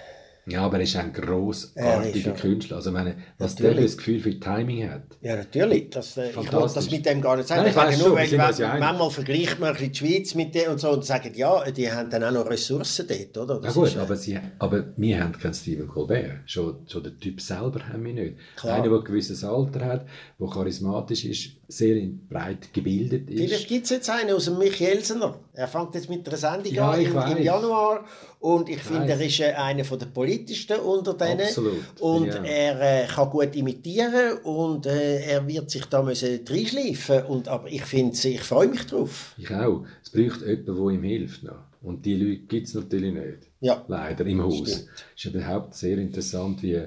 [0.50, 2.76] Ja, aber er ist ein Er großartiger ist ja- Künstler.
[2.76, 3.74] Also, ich meine, was Natürlich.
[3.76, 5.02] der das Gefühl für Timing hat.
[5.20, 5.90] Ja, natürlich.
[5.90, 7.62] Das, äh, ich wollte das mit dem gar nicht sagen.
[7.62, 8.80] Nein, ich ich nur, schon, weil ja einig.
[8.80, 12.24] manchmal vergleicht man die Schweiz mit dem und so und sagt, ja, die haben dann
[12.24, 13.54] auch noch Ressourcen dort, oder?
[13.56, 16.40] Ja Das gut, ist, äh, aber, sie, aber wir haben keinen Stephen Colbert.
[16.46, 18.36] Schon, schon der Typ selber haben wir nicht.
[18.56, 18.76] Klar.
[18.76, 20.06] Einer, der ein gewisses Alter hat,
[20.38, 23.68] der charismatisch ist, sehr breit gebildet Vielleicht ist.
[23.68, 25.38] gibt es jetzt einen aus dem Michaelsener.
[25.52, 27.42] Er fängt jetzt mit einer Sendung Ja, an ich im, im.
[27.44, 28.04] Januar.
[28.40, 29.20] Und ich finde, weiss.
[29.20, 30.06] er ist äh, einer der
[30.40, 31.40] politischsten unter denen.
[31.40, 32.44] Absolut, Und auch.
[32.44, 37.24] er äh, kann gut imitieren und äh, er wird sich da müssen reinschleifen.
[37.24, 39.34] Und Aber ich finde, ich freue mich drauf.
[39.38, 39.84] Ich auch.
[40.02, 41.42] Es braucht jemanden, der ihm hilft.
[41.42, 41.64] Noch.
[41.82, 43.50] Und die Leute gibt es natürlich nicht.
[43.60, 43.84] Ja.
[43.88, 44.56] Leider, im Haus.
[44.56, 44.88] Stimmt.
[45.16, 46.82] Es ist überhaupt sehr interessant, wie,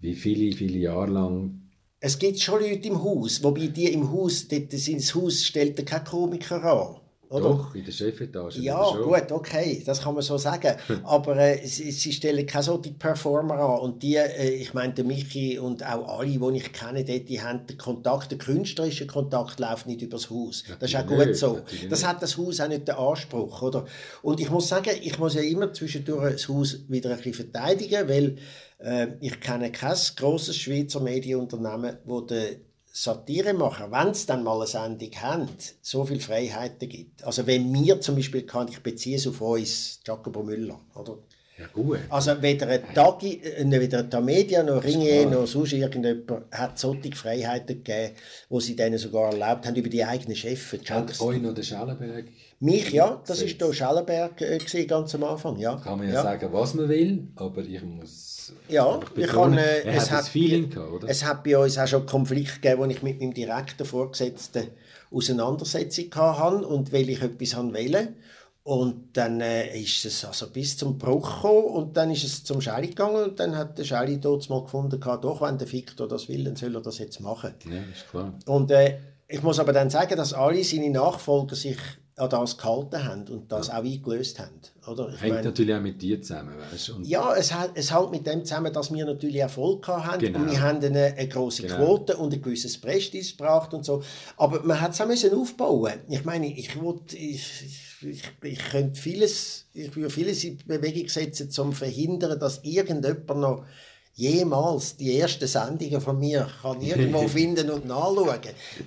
[0.00, 1.60] wie viele, viele Jahre lang
[2.00, 6.04] Es gibt schon Leute im Haus, wobei die im Haus, dort das Haus stellt kein
[6.04, 7.05] Komiker an.
[7.28, 7.44] Oder?
[7.44, 10.76] doch in der Chefetage Ja, gut, okay, das kann man so sagen.
[11.04, 13.80] Aber äh, sie, sie stellen keine solchen Performer an.
[13.80, 17.42] Und die, äh, ich meine, der Michi und auch alle, die ich kenne, dort, die
[17.42, 20.64] haben den Kontakt, der künstlerische Kontakt läuft nicht übers Haus.
[20.78, 21.60] Das ist auch gut so.
[21.90, 23.86] Das hat das Haus auch nicht den Anspruch, oder?
[24.22, 28.08] Und ich muss sagen, ich muss ja immer zwischendurch das Haus wieder ein bisschen verteidigen,
[28.08, 28.36] weil
[28.78, 32.56] äh, ich kenne kein grosses Schweizer Medienunternehmen, wo der
[32.98, 35.48] Satiremacher, wenn es dann mal eine Sendung haben,
[35.82, 37.22] so viele Freiheiten gibt.
[37.24, 41.18] Also wenn mir zum Beispiel kann, ich beziehe es auf uns, Jacobo Müller, oder?
[41.58, 41.98] Ja, gut.
[42.08, 47.14] Also weder ein Tagi, äh, weder ein Tamedia noch Ringe noch sonst irgendjemand hat solche
[47.14, 48.14] Freiheiten gegeben,
[48.48, 50.72] wo sie denen sogar erlaubt haben über die eigenen Chefs.
[50.88, 52.26] Hat euch noch der Schellenberg?
[52.58, 55.76] Mich, ja, das ist hier Schellenberg äh, ganz am Anfang, ja.
[55.76, 56.22] Kann man ja, ja.
[56.22, 58.52] sagen, was man will, aber ich muss.
[58.68, 61.08] Ja, ich kann, äh, es hat Feeling gehabt, oder?
[61.08, 64.68] Es hat bei uns auch schon Konflikte gegeben, wo ich mit meinem direkten Vorgesetzten
[65.10, 68.14] Auseinandersetzung hatte und weil ich etwas wollte.
[68.62, 72.60] Und dann äh, ist es also bis zum Bruch gekommen und dann ist es zum
[72.60, 76.28] Scheli gegangen und dann hat der Scheli dort mal gefunden, doch, wenn der Victor das
[76.28, 77.54] will, dann soll er das jetzt machen.
[77.64, 78.32] Ja, ist klar.
[78.46, 78.98] Und äh,
[79.28, 81.78] ich muss aber dann sagen, dass alle seine Nachfolger sich
[82.18, 84.58] an das gehalten haben und das auch eingelöst haben.
[84.90, 85.10] Oder?
[85.10, 87.00] Ich Hängt meine, natürlich auch mit dir zusammen, weißt du?
[87.02, 90.38] Ja, es, es hängt mit dem zusammen, dass wir natürlich Erfolg gehabt haben Genau.
[90.38, 91.76] und wir haben eine, eine große Genau.
[91.76, 94.02] Quote und ein gewisses Prestige gebracht und so.
[94.38, 95.92] Aber man hat es auch müssen aufbauen.
[96.08, 97.44] Ich meine, ich wollte, ich,
[98.00, 102.60] ich, ich, ich könnte vieles, ich würde vieles in Bewegung setzen, um zu verhindern, dass
[102.64, 103.64] irgendjemand noch
[104.18, 108.40] jemals die ersten Sendungen von mir kann irgendwo finden und nachschauen.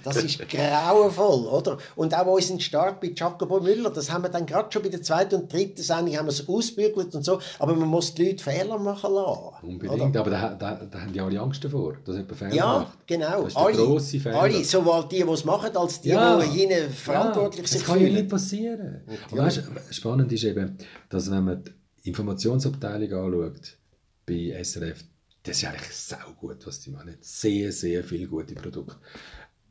[0.04, 1.78] Das ist grauenvoll, oder?
[1.96, 5.04] Und auch unseren Start bei Jacobo Müller, das haben wir dann gerade schon bei der
[5.04, 8.44] zweiten und dritten Sendung haben wir es ausbügelt und so, aber man muss die Leute
[8.44, 9.68] Fehler machen lassen.
[9.68, 10.20] unbedingt, Oder?
[10.20, 13.08] aber da, da, da haben die alle Angst davor, dass jemand Fehler Ja, macht.
[13.08, 13.44] genau.
[13.44, 14.42] Das ist der grosse Fehler.
[14.42, 16.40] alle, sowohl die, die es machen, als die, Ja.
[16.40, 17.82] die hinten verantwortlich ja, sind.
[17.82, 19.02] Das kann ja nicht passieren.
[19.30, 20.76] Und weißt, spannend ist eben,
[21.10, 21.64] dass wenn man
[22.04, 23.78] die Informationsabteilung anschaut
[24.26, 25.04] bei SRF,
[25.44, 27.18] das ist eigentlich sau gut, was die machen.
[27.22, 28.98] Sehr, sehr viele gute Produkte.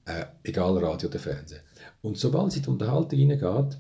[0.05, 1.61] Äh, egal Radio oder Fernsehen.
[2.01, 3.79] Und sobald es in die Unterhaltung hineingeht,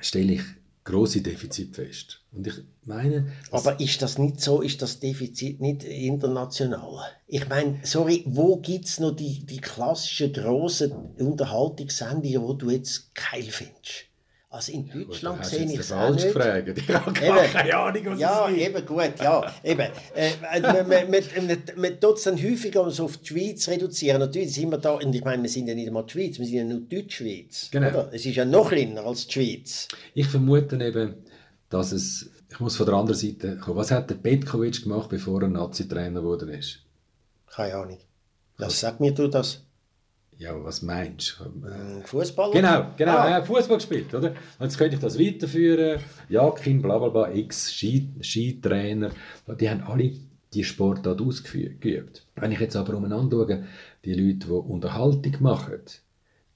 [0.00, 0.42] stelle ich
[0.84, 2.20] grosse Defizite fest.
[2.32, 2.54] Und ich
[2.84, 7.00] meine, Aber ist das nicht so, ist das Defizit nicht international?
[7.26, 13.14] Ich meine, sorry, wo gibt es noch die, die klassischen grossen Unterhaltungssendungen, wo du jetzt
[13.14, 14.06] geil findest?
[14.54, 16.26] Also in Deutschland hast sehe ich es auch nicht.
[16.32, 16.78] gefragt.
[16.78, 17.52] Ich habe Eben.
[17.52, 18.62] keine Ahnung, was Ja, es ist.
[18.62, 19.88] eben gut, ja, eben.
[20.14, 20.30] Äh,
[20.62, 22.34] man, man, man, man, tut es dann
[23.00, 24.20] auf die Schweiz reduzieren.
[24.20, 26.46] Natürlich sind wir da, und ich meine, wir sind ja nicht einmal die Schweiz, wir
[26.46, 27.68] sind ja nur die Deutschschweiz.
[27.72, 27.88] Genau.
[27.88, 28.10] Oder?
[28.12, 29.88] Es ist ja noch kleiner als die Schweiz.
[30.14, 31.14] Ich vermute eben,
[31.68, 33.78] dass es, ich muss von der anderen Seite kommen.
[33.78, 36.78] Was hat der Petkovic gemacht, bevor er Nazi-Trainer geworden ist?
[37.48, 37.98] Keine Ahnung.
[38.58, 39.63] Was sagt mir du das?
[40.44, 41.44] Ja, was meinst du?
[41.66, 42.52] Ein Fußballer?
[42.52, 43.42] Genau, genau, Ah.
[43.42, 44.28] Fußball gespielt, oder?
[44.58, 46.00] Und jetzt könnte ich das weiterführen.
[46.28, 49.10] Jakin, bla bla bla, X, Ski, Skitrainer,
[49.58, 50.12] die haben alle
[50.52, 52.26] die Sportart ausgeübt.
[52.36, 53.64] Wenn ich jetzt aber umeinander schaue,
[54.04, 55.80] die Leute, die Unterhaltung machen,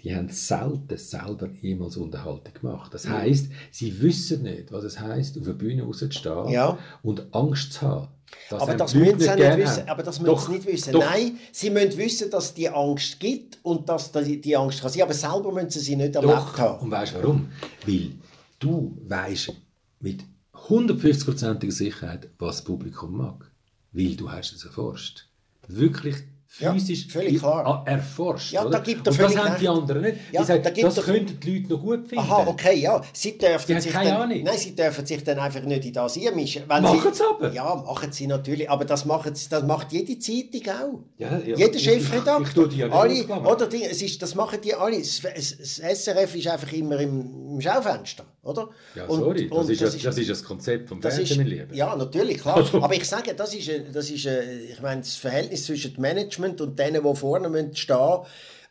[0.02, 2.94] die haben selten selber jemals Unterhaltung gemacht.
[2.94, 6.78] Das heisst, sie wissen nicht, was es heisst, auf der Bühne rauszustehen Ja.
[7.02, 8.08] und Angst zu haben.
[8.50, 9.88] Aber das müssen sie nicht wissen.
[9.88, 10.92] Aber das müssen Doch, sie nicht wissen.
[10.92, 11.00] doch.
[11.00, 15.02] Nein, sie müssen wissen, dass die Angst gibt und dass die die Angst kann sein.
[15.02, 16.58] Aber selber müssen sie sie nicht erlebt Doch.
[16.58, 16.84] haben.
[16.84, 17.48] Und weißt du warum?
[17.86, 18.10] Weil
[18.58, 19.52] du weißt
[20.00, 23.50] mit 150%iger Sicherheit, was das Publikum mag.
[23.92, 25.26] Weil du hast es erforscht.
[25.66, 26.16] Wirklich
[26.60, 27.82] Ja, physisch völlig klar.
[27.86, 28.52] erforscht.
[28.52, 30.16] Ja, da gibt er Und das haben die anderen nicht.
[30.32, 32.18] Ja, sagen, da das er- könnten die Leute noch gut finden.
[32.24, 33.00] Aha, okay, ja.
[33.12, 34.42] Sie dürfen Die sich keine dann, Ahnung.
[34.42, 36.66] Nein, sie dürfen sich dann einfach nicht in das einmischen.
[36.66, 37.52] Machen sie aber.
[37.52, 38.68] Ja, machen sie natürlich.
[38.68, 40.98] Aber das, machen sie, das macht jede Zeitung auch.
[41.18, 42.72] Ja, ja, Jeder Chefredakteur.
[42.72, 44.98] ja alle, oder die, es ist, das machen die alle.
[44.98, 48.70] Das, das, SRF ist einfach immer im, im Schaufenster, oder?
[48.96, 51.46] Ja, Und- sorry, das, und ist, das, das ist das Konzept vom ist, Fernsehen, mein
[51.46, 51.74] Lieber.
[51.74, 52.56] ja, natürlich, klar.
[52.56, 56.04] Also- Aber ich sage, das ist, das ist ich meine, das Verhältnis zwischen dem
[56.38, 58.18] Management und denen, die vorne müssen stehen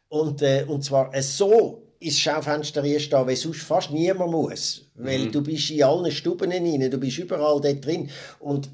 [0.10, 4.86] und, äh, und zwar äh, so ins Schaufenster stehen, wie sonst fast niemand muss.
[4.96, 5.32] Weil Mhm.
[5.32, 8.10] du bist in allen Stuben rein, du bist überall dort drin.
[8.40, 8.70] Und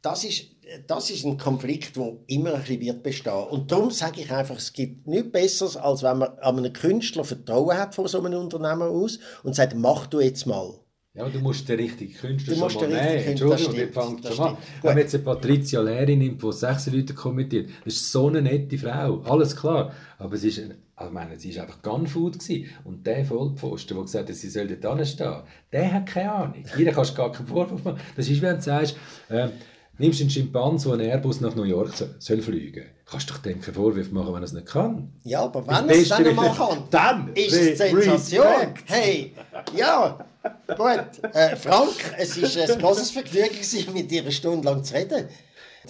[0.00, 0.44] das ist,
[0.86, 3.32] das ist ein Konflikt, der immer ein bisschen wird bestehen.
[3.50, 7.24] Und darum sage ich einfach, es gibt nichts Besseres, als wenn man an einen Künstler
[7.24, 10.74] Vertrauen hat von so einem Unternehmen aus und sagt, mach du jetzt mal.
[11.14, 13.24] Ja, du musst den richtigen Künstler Du musst schon mal den nehmen.
[13.28, 14.56] Entschuldigung, wir fangen schon an.
[14.82, 18.42] Wenn man jetzt eine Patricia Leri nimmt, die sechs Leute kommentiert, das ist so eine
[18.42, 19.92] nette Frau, alles klar.
[20.18, 20.58] Aber sie ist,
[20.94, 22.66] also ich meine, sie ist einfach Gunfood gewesen.
[22.84, 25.42] Und der Vollpfosten, der gesagt hat, sie soll dort stehen,
[25.72, 26.64] der hat keine Ahnung.
[26.76, 27.98] Jeder kannst du gar keinen Vorwurf machen.
[28.14, 28.96] Das ist, wenn du sagst,
[29.30, 29.48] äh,
[29.96, 33.40] nimmst einen Schimpansen, der einen Airbus nach New York so- soll fliegen kannst du doch
[33.40, 35.10] dem keinen Vorwurf machen, wenn er es nicht kann.
[35.24, 38.44] Ja, aber wenn er es dann ist- kann, Dann ist es Sensation.
[38.46, 38.84] Respekt.
[38.86, 39.32] Hey,
[39.74, 40.26] ja,
[40.76, 41.34] gut.
[41.34, 45.28] Äh, Frank, es war ein großes Vergnügen, gewesen, mit dir eine Stunde lang zu reden.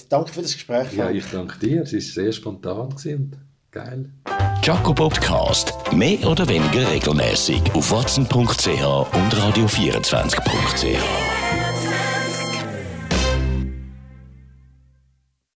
[0.09, 1.17] Danke für das Gespräch, Ja, Frank.
[1.17, 1.83] ich danke dir.
[1.83, 3.39] Es war sehr spontan gewesen und
[3.73, 4.11] geil.
[4.63, 5.73] Jaco Podcast.
[5.93, 11.48] Mehr oder weniger regelmäßig auf watson.ch und radio24.ch.